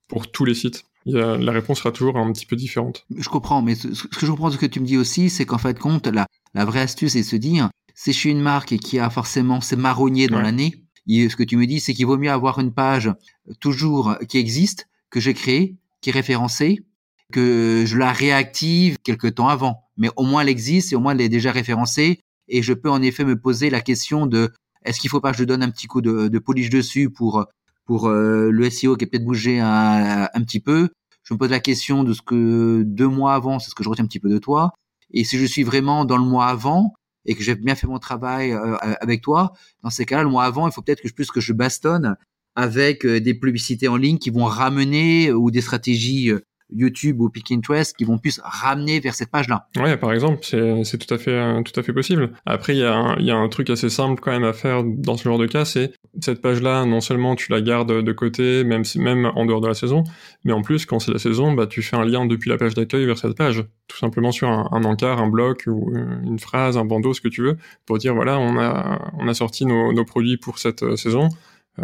pour 0.08 0.32
tous 0.32 0.46
les 0.46 0.56
sites. 0.56 0.84
Il 1.06 1.16
y 1.16 1.20
a, 1.20 1.38
la 1.38 1.52
réponse 1.52 1.80
sera 1.80 1.92
toujours 1.92 2.18
un 2.18 2.32
petit 2.34 2.46
peu 2.46 2.56
différente. 2.56 3.06
Je 3.16 3.30
comprends, 3.30 3.62
mais 3.62 3.76
ce, 3.76 3.88
que 3.88 4.26
je 4.26 4.32
comprends 4.32 4.50
de 4.50 4.56
ce 4.56 4.60
que 4.60 4.66
tu 4.66 4.80
me 4.80 4.86
dis 4.86 4.98
aussi, 4.98 5.30
c'est 5.30 5.46
qu'en 5.46 5.58
fait, 5.58 5.80
compte, 5.80 6.08
la, 6.08 6.26
la 6.54 6.66
vraie 6.66 6.82
astuce, 6.82 7.14
c'est 7.14 7.22
de 7.22 7.26
se 7.26 7.36
dire, 7.36 7.70
c'est 7.94 8.14
chez 8.14 8.30
une 8.30 8.42
marque 8.42 8.78
qui 8.78 9.00
a 9.00 9.10
forcément 9.10 9.62
ses 9.62 9.76
marronniers 9.76 10.28
dans 10.28 10.42
l'année, 10.42 10.84
ce 11.10 11.36
que 11.36 11.44
tu 11.44 11.58
me 11.58 11.66
dis, 11.66 11.80
c'est 11.80 11.94
qu'il 11.94 12.06
vaut 12.06 12.18
mieux 12.18 12.32
avoir 12.32 12.60
une 12.60 12.74
page 12.74 13.12
toujours 13.60 14.16
qui 14.28 14.38
existe, 14.38 14.88
que 15.10 15.20
j'ai 15.20 15.34
créée, 15.34 15.76
qui 16.02 16.10
est 16.10 16.14
référencée, 16.14 16.84
que 17.32 17.84
je 17.86 17.98
la 17.98 18.12
réactive 18.12 18.98
quelques 19.04 19.36
temps 19.36 19.48
avant. 19.48 19.84
Mais 19.98 20.10
au 20.16 20.24
moins 20.24 20.42
elle 20.42 20.50
existe 20.50 20.94
et 20.94 20.96
au 20.96 21.00
moins 21.00 21.14
elle 21.14 21.22
est 21.22 21.30
déjà 21.30 21.52
référencée 21.52 22.20
et 22.48 22.62
je 22.62 22.74
peux 22.74 22.90
en 22.90 23.02
effet 23.02 23.26
me 23.26 23.40
poser 23.40 23.70
la 23.70 23.82
question 23.82 24.26
de 24.26 24.52
est-ce 24.86 25.00
qu'il 25.00 25.10
faut 25.10 25.20
pas 25.20 25.32
que 25.32 25.38
je 25.38 25.44
donne 25.44 25.64
un 25.64 25.70
petit 25.70 25.88
coup 25.88 26.02
de, 26.02 26.28
de 26.28 26.40
polish 26.40 26.70
dessus 26.70 27.10
pour 27.10 27.46
pour 27.86 28.08
euh, 28.08 28.52
le 28.52 28.70
SEO 28.70 28.96
qui 28.96 29.06
a 29.06 29.08
peut-être 29.08 29.26
bougé 29.26 29.60
un, 29.60 30.30
un, 30.32 30.44
petit 30.44 30.60
peu. 30.60 30.90
Je 31.24 31.34
me 31.34 31.40
pose 31.40 31.50
la 31.50 31.60
question 31.60 32.04
de 32.04 32.14
ce 32.14 32.22
que 32.22 32.84
deux 32.86 33.08
mois 33.08 33.34
avant, 33.34 33.58
c'est 33.58 33.72
ce 33.72 33.76
que 33.76 33.84
je 33.84 33.90
retiens 33.90 34.06
un 34.06 34.08
petit 34.08 34.20
peu 34.20 34.30
de 34.30 34.38
toi. 34.38 34.74
Et 35.12 35.24
si 35.24 35.40
je 35.40 35.46
suis 35.46 35.64
vraiment 35.64 36.06
dans 36.06 36.18
le 36.18 36.24
mois 36.24 36.46
avant, 36.46 36.94
et 37.26 37.36
que 37.36 37.44
j'ai 37.44 37.56
bien 37.56 37.76
fait 37.76 37.88
mon 37.88 38.00
travail 38.00 38.52
euh, 38.52 38.76
avec 39.02 39.22
toi, 39.22 39.54
dans 39.84 39.90
ces 39.90 40.06
cas-là, 40.06 40.24
le 40.24 40.30
mois 40.30 40.46
avant, 40.46 40.68
il 40.68 40.72
faut 40.72 40.82
peut-être 40.82 41.02
que 41.02 41.08
je 41.08 41.14
plus 41.14 41.32
que 41.32 41.42
je 41.42 41.54
bastonne 41.54 42.16
avec 42.56 43.06
euh, 43.06 43.20
des 43.20 43.34
publicités 43.34 43.88
en 43.88 43.98
ligne 43.98 44.18
qui 44.18 44.30
vont 44.30 44.46
ramener 44.46 45.32
ou 45.32 45.52
des 45.52 45.62
stratégies 45.62 46.32
euh, 46.32 46.46
YouTube 46.72 47.22
ou 47.22 47.30
Pinterest 47.30 47.96
qui 47.96 48.04
vont 48.04 48.18
plus 48.18 48.40
ramener 48.44 49.00
vers 49.00 49.16
cette 49.16 49.32
page-là. 49.32 49.68
Ouais, 49.78 49.98
par 49.98 50.14
exemple, 50.14 50.40
c'est 50.42 50.98
tout 50.98 51.14
à 51.14 51.18
fait 51.18 51.32
euh, 51.32 51.62
tout 51.64 51.78
à 51.80 51.84
fait 51.84 51.94
possible. 51.94 52.32
Après, 52.46 52.76
il 52.76 52.80
y, 52.80 52.84
a 52.84 53.36
un, 53.36 53.50
truc 53.50 53.70
assez 53.70 53.90
simple 53.90 54.22
quand 54.22 54.32
même 54.32 54.44
à 54.44 54.54
faire 54.54 54.84
dans 54.84 55.18
ce 55.18 55.24
genre 55.24 55.40
de 55.40 55.48
cas, 55.48 55.66
c'est 55.66 55.92
cette 56.20 56.42
page-là, 56.42 56.86
non 56.86 57.02
seulement 57.02 57.36
tu 57.36 57.52
la 57.52 57.62
gardes 57.62 58.04
de 58.04 58.12
côté, 58.12 58.64
même 58.64 58.84
même 58.96 59.32
en 59.36 59.46
dehors 59.46 59.62
de 59.62 59.68
la 59.68 59.74
saison, 59.74 60.04
mais 60.44 60.54
en 60.54 60.62
plus, 60.62 60.86
quand 60.86 61.00
c'est 61.00 61.12
la 61.12 61.20
saison, 61.20 61.54
bah 61.54 61.68
tu 61.68 61.82
fais 61.82 61.96
un 61.96 62.06
lien 62.06 62.26
depuis 62.26 62.50
la 62.50 62.58
page 62.58 62.76
d'accueil 62.76 63.06
vers 63.06 63.18
cette 63.18 63.36
page, 63.36 63.64
tout 63.88 63.98
simplement 63.98 64.32
sur 64.32 64.50
un, 64.50 64.84
encart, 64.84 65.20
un 65.20 65.28
bloc 65.28 65.64
ou 65.68 65.92
une 65.96 66.40
phrase, 66.40 66.78
un 66.78 66.86
bandeau, 66.86 67.14
ce 67.14 67.22
que 67.22 67.28
tu 67.28 67.42
veux, 67.42 67.58
pour 67.86 67.98
dire 67.98 68.14
voilà, 68.14 68.38
on 68.38 68.58
a 68.60 69.12
on 69.18 69.28
a 69.28 69.34
sorti 69.34 69.66
nos, 69.66 69.94
nos 69.94 70.06
produits 70.06 70.38
pour 70.38 70.60
cette 70.60 70.84
euh, 70.84 70.96
saison 70.96 71.30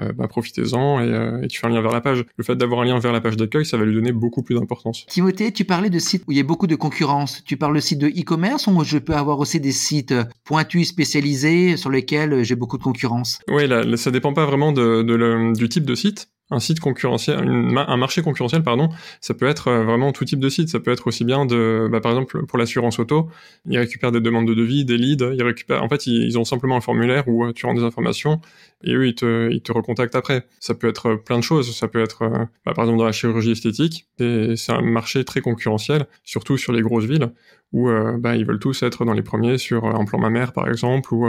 euh, 0.01 0.11
bah, 0.13 0.27
profitez-en 0.27 0.99
euh, 0.99 1.41
et, 1.41 1.47
tu 1.47 1.59
fais 1.59 1.67
un 1.67 1.69
lien 1.69 1.81
vers 1.81 1.91
la 1.91 2.01
page. 2.01 2.25
Le 2.37 2.43
fait 2.43 2.55
d'avoir 2.55 2.81
un 2.81 2.85
lien 2.85 2.99
vers 2.99 3.11
la 3.11 3.21
page 3.21 3.37
d'accueil, 3.37 3.65
ça 3.65 3.77
va 3.77 3.85
lui 3.85 3.93
donner 3.93 4.11
beaucoup 4.11 4.43
plus 4.43 4.55
d'importance. 4.55 5.05
Timothée, 5.07 5.51
tu 5.51 5.65
parlais 5.65 5.89
de 5.89 5.99
sites 5.99 6.23
où 6.27 6.31
il 6.31 6.37
y 6.37 6.41
a 6.41 6.43
beaucoup 6.43 6.67
de 6.67 6.75
concurrence. 6.75 7.43
Tu 7.45 7.57
parles 7.57 7.75
de 7.75 7.79
sites 7.79 7.99
de 7.99 8.07
e-commerce 8.07 8.67
ou 8.67 8.83
je 8.83 8.97
peux 8.97 9.15
avoir 9.15 9.39
aussi 9.39 9.59
des 9.59 9.71
sites 9.71 10.13
pointus 10.43 10.89
spécialisés 10.89 11.77
sur 11.77 11.89
lesquels 11.89 12.43
j'ai 12.43 12.55
beaucoup 12.55 12.77
de 12.77 12.83
concurrence? 12.83 13.39
Oui, 13.49 13.67
là, 13.67 13.83
ça 13.97 14.11
dépend 14.11 14.33
pas 14.33 14.45
vraiment 14.45 14.71
de, 14.71 15.53
du 15.53 15.69
type 15.69 15.85
de 15.85 15.95
site 15.95 16.29
un 16.51 16.59
site 16.59 16.79
concurrentiel, 16.79 17.39
un 17.39 17.97
marché 17.97 18.21
concurrentiel, 18.21 18.61
pardon, 18.61 18.89
ça 19.19 19.33
peut 19.33 19.47
être 19.47 19.67
euh, 19.67 19.83
vraiment 19.83 20.11
tout 20.11 20.25
type 20.25 20.39
de 20.39 20.49
site. 20.49 20.69
Ça 20.69 20.79
peut 20.79 20.91
être 20.91 21.07
aussi 21.07 21.25
bien 21.25 21.45
de, 21.45 21.87
bah, 21.91 22.01
par 22.01 22.11
exemple, 22.11 22.45
pour 22.45 22.59
l'assurance 22.59 22.99
auto, 22.99 23.29
ils 23.67 23.79
récupèrent 23.79 24.11
des 24.11 24.21
demandes 24.21 24.47
de 24.47 24.53
devis, 24.53 24.85
des 24.85 24.97
leads, 24.97 25.33
ils 25.33 25.43
récupèrent, 25.43 25.83
en 25.83 25.89
fait, 25.89 26.05
ils, 26.05 26.37
ont 26.37 26.45
simplement 26.45 26.77
un 26.77 26.81
formulaire 26.81 27.27
où 27.27 27.45
euh, 27.45 27.53
tu 27.53 27.65
rends 27.65 27.73
des 27.73 27.83
informations 27.83 28.41
et 28.83 28.93
eux, 28.93 29.07
ils 29.07 29.15
te, 29.15 29.49
ils 29.51 29.61
te 29.61 29.71
recontactent 29.71 30.15
après. 30.15 30.45
Ça 30.59 30.75
peut 30.75 30.87
être 30.87 31.15
plein 31.15 31.39
de 31.39 31.43
choses. 31.43 31.75
Ça 31.75 31.87
peut 31.87 32.01
être, 32.01 32.21
euh, 32.21 32.45
bah, 32.65 32.73
par 32.75 32.85
exemple, 32.85 32.99
dans 32.99 33.05
la 33.05 33.11
chirurgie 33.11 33.51
esthétique, 33.51 34.07
c'est 34.19 34.71
un 34.71 34.81
marché 34.81 35.23
très 35.23 35.41
concurrentiel, 35.41 36.05
surtout 36.23 36.57
sur 36.57 36.73
les 36.73 36.81
grosses 36.81 37.05
villes 37.05 37.31
où 37.73 37.89
bah, 38.19 38.37
ils 38.37 38.45
veulent 38.45 38.59
tous 38.59 38.83
être 38.83 39.03
dans 39.03 39.11
les 39.11 39.23
premiers 39.23 39.57
sur 39.57 39.85
un 39.85 40.05
plan 40.05 40.17
mammaire, 40.17 40.53
par 40.53 40.69
exemple, 40.69 41.13
ou 41.13 41.25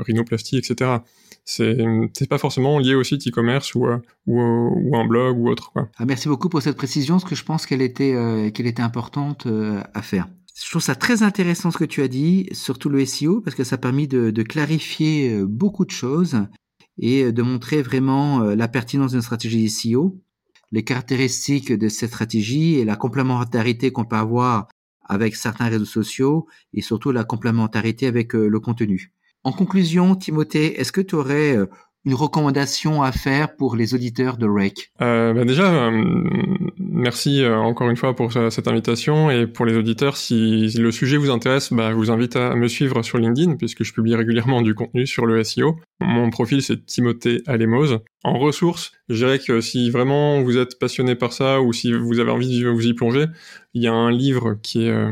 rhinoplastie, 0.00 0.56
etc 0.56 0.98
c'est 1.48 2.28
pas 2.28 2.36
forcément 2.36 2.78
lié 2.78 2.94
au 2.94 3.02
site 3.02 3.26
e-commerce 3.26 3.74
ou, 3.74 3.86
euh, 3.86 3.98
ou, 4.26 4.38
ou, 4.38 4.96
un 4.96 5.06
blog 5.06 5.38
ou 5.38 5.48
autre. 5.48 5.72
Quoi. 5.72 5.88
Ah, 5.96 6.04
merci 6.04 6.28
beaucoup 6.28 6.50
pour 6.50 6.60
cette 6.60 6.76
précision, 6.76 7.14
parce 7.14 7.24
que 7.24 7.34
je 7.34 7.44
pense 7.44 7.64
qu'elle 7.64 7.80
était, 7.80 8.14
euh, 8.14 8.50
qu'elle 8.50 8.66
était 8.66 8.82
importante 8.82 9.46
euh, 9.46 9.82
à 9.94 10.02
faire. 10.02 10.28
Je 10.54 10.68
trouve 10.68 10.82
ça 10.82 10.94
très 10.94 11.22
intéressant 11.22 11.70
ce 11.70 11.78
que 11.78 11.84
tu 11.84 12.02
as 12.02 12.08
dit, 12.08 12.48
surtout 12.52 12.90
le 12.90 13.04
SEO, 13.06 13.40
parce 13.40 13.56
que 13.56 13.64
ça 13.64 13.76
a 13.76 13.78
permis 13.78 14.08
de, 14.08 14.30
de 14.30 14.42
clarifier 14.42 15.42
beaucoup 15.44 15.86
de 15.86 15.90
choses 15.90 16.42
et 16.98 17.30
de 17.30 17.42
montrer 17.42 17.80
vraiment 17.80 18.40
la 18.40 18.66
pertinence 18.66 19.12
d'une 19.12 19.22
stratégie 19.22 19.68
SEO, 19.70 20.20
les 20.72 20.82
caractéristiques 20.82 21.72
de 21.72 21.88
cette 21.88 22.10
stratégie 22.10 22.74
et 22.74 22.84
la 22.84 22.96
complémentarité 22.96 23.92
qu'on 23.92 24.04
peut 24.04 24.16
avoir 24.16 24.66
avec 25.04 25.36
certains 25.36 25.68
réseaux 25.68 25.84
sociaux 25.84 26.48
et 26.74 26.82
surtout 26.82 27.12
la 27.12 27.22
complémentarité 27.22 28.08
avec 28.08 28.32
le 28.32 28.58
contenu. 28.58 29.12
En 29.44 29.52
conclusion, 29.52 30.14
Timothée, 30.14 30.80
est-ce 30.80 30.92
que 30.92 31.00
tu 31.00 31.14
aurais 31.14 31.56
euh, 31.56 31.66
une 32.04 32.14
recommandation 32.14 33.02
à 33.02 33.12
faire 33.12 33.54
pour 33.56 33.76
les 33.76 33.94
auditeurs 33.94 34.36
de 34.36 34.46
Rake? 34.46 34.92
Euh, 35.00 35.32
bah 35.32 35.44
Déjà, 35.44 35.72
euh, 35.72 36.04
merci 36.78 37.44
encore 37.46 37.88
une 37.88 37.96
fois 37.96 38.16
pour 38.16 38.32
cette 38.32 38.66
invitation 38.66 39.30
et 39.30 39.46
pour 39.46 39.64
les 39.66 39.76
auditeurs, 39.76 40.16
si 40.16 40.68
le 40.78 40.90
sujet 40.90 41.16
vous 41.16 41.30
intéresse, 41.30 41.72
bah, 41.72 41.90
je 41.90 41.96
vous 41.96 42.10
invite 42.10 42.36
à 42.36 42.54
me 42.54 42.68
suivre 42.68 43.02
sur 43.02 43.18
LinkedIn 43.18 43.56
puisque 43.56 43.84
je 43.84 43.92
publie 43.92 44.14
régulièrement 44.14 44.62
du 44.62 44.74
contenu 44.74 45.06
sur 45.06 45.26
le 45.26 45.42
SEO. 45.44 45.76
Mon 46.00 46.30
profil, 46.30 46.62
c'est 46.62 46.84
Timothée 46.84 47.42
Alémose. 47.46 48.00
En 48.24 48.36
ressources, 48.36 48.92
je 49.08 49.14
dirais 49.14 49.38
que 49.38 49.60
si 49.60 49.90
vraiment 49.90 50.42
vous 50.42 50.56
êtes 50.58 50.78
passionné 50.80 51.14
par 51.14 51.32
ça 51.32 51.60
ou 51.60 51.72
si 51.72 51.92
vous 51.92 52.18
avez 52.18 52.32
envie 52.32 52.60
de 52.60 52.68
vous 52.68 52.84
y 52.84 52.92
plonger, 52.92 53.26
il 53.74 53.82
y 53.82 53.86
a 53.86 53.92
un 53.92 54.10
livre 54.10 54.58
qui 54.60 54.86
est, 54.86 54.90
euh, 54.90 55.10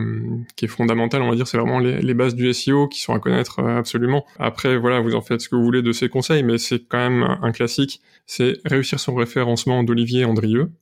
qui 0.57 0.64
est 0.64 0.69
fondamental, 0.69 1.23
on 1.23 1.31
va 1.31 1.37
dire, 1.37 1.47
c'est 1.47 1.57
vraiment 1.57 1.79
les, 1.79 2.14
bases 2.14 2.35
du 2.35 2.53
SEO 2.53 2.88
qui 2.88 3.01
sont 3.01 3.14
à 3.14 3.21
connaître 3.21 3.61
euh, 3.61 3.79
absolument. 3.79 4.27
Après, 4.40 4.77
voilà, 4.77 5.01
vous 5.01 5.14
en 5.14 5.21
faites 5.21 5.40
ce 5.40 5.49
que 5.49 5.55
vous 5.55 5.62
voulez 5.62 5.83
de 5.83 5.92
ces 5.92 6.09
conseils, 6.09 6.42
mais 6.42 6.59
c'est 6.59 6.81
quand 6.88 6.99
même 6.99 7.38
un 7.42 7.53
classique. 7.53 8.01
C'est 8.27 8.59
réussir 8.64 8.99
son 8.99 9.14
référencement 9.14 9.85
d'Olivier 9.85 10.25
Andrieux 10.25 10.73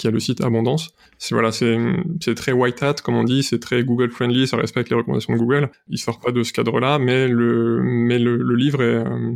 qui 0.00 0.06
a 0.06 0.10
le 0.10 0.18
site 0.18 0.40
Abondance. 0.42 0.94
C'est 1.18 1.34
voilà, 1.34 1.52
c'est 1.52 1.78
c'est 2.20 2.34
très 2.34 2.52
white 2.52 2.82
hat 2.82 2.94
comme 3.04 3.16
on 3.16 3.24
dit, 3.24 3.42
c'est 3.42 3.58
très 3.58 3.84
Google 3.84 4.10
friendly, 4.10 4.46
ça 4.46 4.56
respecte 4.56 4.88
les 4.88 4.96
recommandations 4.96 5.34
de 5.34 5.38
Google. 5.38 5.70
Il 5.88 5.98
sort 5.98 6.20
pas 6.20 6.32
de 6.32 6.42
ce 6.42 6.52
cadre-là, 6.54 6.98
mais 6.98 7.28
le 7.28 7.82
mais 7.82 8.18
le, 8.18 8.38
le 8.38 8.54
livre 8.56 8.82
est 8.82 9.04
euh, 9.06 9.34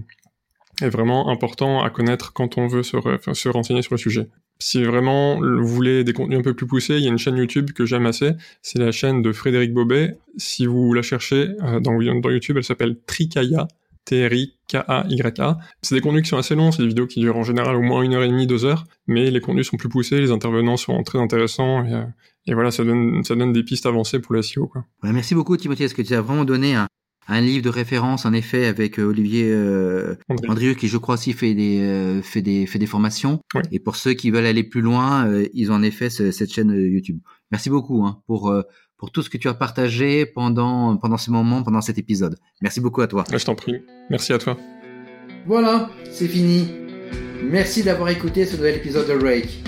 est 0.82 0.88
vraiment 0.88 1.30
important 1.30 1.82
à 1.82 1.90
connaître 1.90 2.32
quand 2.32 2.58
on 2.58 2.66
veut 2.66 2.82
se, 2.82 2.96
se 3.32 3.48
renseigner 3.48 3.82
sur 3.82 3.94
le 3.94 3.98
sujet. 3.98 4.28
Si 4.60 4.82
vraiment 4.82 5.40
vous 5.40 5.66
voulez 5.66 6.04
des 6.04 6.12
contenus 6.12 6.38
un 6.38 6.42
peu 6.42 6.54
plus 6.54 6.66
poussés, 6.66 6.96
il 6.96 7.02
y 7.02 7.06
a 7.06 7.10
une 7.10 7.18
chaîne 7.18 7.36
YouTube 7.36 7.72
que 7.72 7.84
j'aime 7.86 8.06
assez, 8.06 8.32
c'est 8.62 8.78
la 8.78 8.92
chaîne 8.92 9.20
de 9.20 9.32
Frédéric 9.32 9.72
Bobet. 9.72 10.16
Si 10.36 10.66
vous 10.66 10.92
la 10.92 11.02
cherchez 11.02 11.50
euh, 11.62 11.80
dans, 11.80 12.00
YouTube, 12.00 12.56
elle 12.56 12.64
s'appelle 12.64 12.96
Trikaya, 13.06 13.66
T-R-I-K-A-Y-A. 14.04 15.58
C'est 15.82 15.94
des 15.94 16.00
contenus 16.00 16.22
qui 16.22 16.28
sont 16.28 16.36
assez 16.36 16.54
longs, 16.54 16.70
c'est 16.70 16.82
des 16.82 16.88
vidéos 16.88 17.06
qui 17.06 17.20
durent 17.20 17.36
en 17.36 17.42
général 17.42 17.74
au 17.74 17.82
moins 17.82 18.02
une 18.02 18.14
heure 18.14 18.22
et 18.22 18.28
demie, 18.28 18.46
deux 18.46 18.64
heures, 18.64 18.84
mais 19.06 19.30
les 19.30 19.40
contenus 19.40 19.68
sont 19.68 19.76
plus 19.76 19.88
poussés, 19.88 20.20
les 20.20 20.30
intervenants 20.30 20.76
sont 20.76 21.02
très 21.02 21.18
intéressants, 21.18 21.84
et, 21.84 21.92
euh, 21.92 22.54
voilà, 22.54 22.70
ça 22.70 22.84
donne, 22.84 23.52
des 23.52 23.62
pistes 23.64 23.86
avancées 23.86 24.20
pour 24.20 24.34
la 24.34 24.42
SEO. 24.42 24.68
Quoi. 24.68 24.84
merci 25.02 25.34
beaucoup 25.34 25.56
Timothée, 25.56 25.84
est-ce 25.84 25.94
que 25.94 26.02
tu 26.02 26.14
as 26.14 26.20
vraiment 26.20 26.44
donné 26.44 26.74
un, 26.74 26.86
un 27.28 27.40
livre 27.40 27.64
de 27.64 27.70
référence 27.70 28.26
en 28.26 28.32
effet 28.32 28.66
avec 28.66 28.98
euh, 28.98 29.04
Olivier 29.04 29.50
euh, 29.50 30.16
Andrieux. 30.48 30.74
Qui 30.74 30.88
je 30.88 30.98
crois 30.98 31.14
aussi 31.14 31.32
fait 31.32 31.54
des 31.54 31.80
euh, 31.80 32.22
fait 32.22 32.42
des 32.42 32.66
fait 32.66 32.78
des 32.78 32.86
formations. 32.86 33.40
Oui. 33.54 33.62
et 33.72 33.78
pour 33.78 33.96
ceux 33.96 34.14
qui 34.14 34.30
veulent 34.30 34.46
aller 34.46 34.64
plus 34.64 34.80
loin 34.80 35.26
euh, 35.26 35.46
ils 35.54 35.70
ont 35.70 35.74
en 35.74 35.82
effet 35.82 36.10
ce, 36.10 36.30
cette 36.30 36.52
chaîne 36.52 36.70
YouTube. 36.70 37.18
Merci 37.50 37.70
beaucoup 37.70 38.04
hein, 38.04 38.20
pour 38.26 38.54
pour 38.96 39.10
tout 39.10 39.22
ce 39.22 39.30
que 39.30 39.38
tu 39.38 39.48
as 39.48 39.54
partagé 39.54 40.26
pendant 40.26 40.96
pendant 40.96 41.16
ce 41.16 41.30
moment 41.30 41.62
pendant 41.62 41.80
cet 41.80 41.98
épisode. 41.98 42.36
Merci 42.62 42.80
beaucoup 42.80 43.00
à 43.00 43.06
toi. 43.06 43.24
Je 43.32 43.44
t'en 43.44 43.54
prie. 43.54 43.76
Merci 44.10 44.32
à 44.32 44.38
toi. 44.38 44.56
Voilà 45.46 45.90
c'est 46.10 46.28
fini. 46.28 46.68
Merci 47.42 47.82
d'avoir 47.82 48.08
écouté 48.08 48.46
ce 48.46 48.56
nouvel 48.56 48.76
épisode 48.76 49.06
de 49.06 49.12
Rake. 49.12 49.62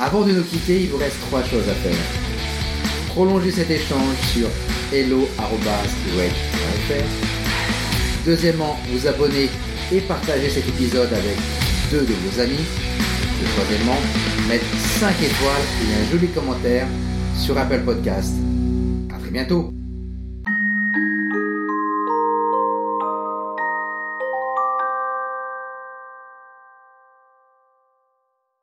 Avant 0.00 0.26
de 0.26 0.32
nous 0.32 0.42
quitter 0.42 0.82
il 0.82 0.88
vous 0.88 0.98
reste 0.98 1.20
trois 1.28 1.42
choses 1.42 1.68
à 1.68 1.74
faire. 1.74 1.96
Prolonger 3.08 3.50
cet 3.50 3.70
échange 3.70 4.16
sur 4.34 4.48
Deuxièmement, 8.24 8.76
vous 8.90 9.06
abonner 9.06 9.48
et 9.92 10.00
partager 10.00 10.48
cet 10.50 10.68
épisode 10.68 11.12
avec 11.12 11.36
deux 11.90 12.00
de 12.00 12.12
vos 12.12 12.40
amis. 12.40 12.64
Et 13.40 13.44
troisièmement, 13.54 13.98
mettre 14.48 14.64
5 14.98 15.10
étoiles 15.22 15.66
et 15.82 15.94
un 15.94 16.10
joli 16.10 16.28
commentaire 16.28 16.86
sur 17.38 17.56
Apple 17.58 17.80
Podcast. 17.84 18.32
À 19.14 19.18
très 19.18 19.30
bientôt 19.30 19.72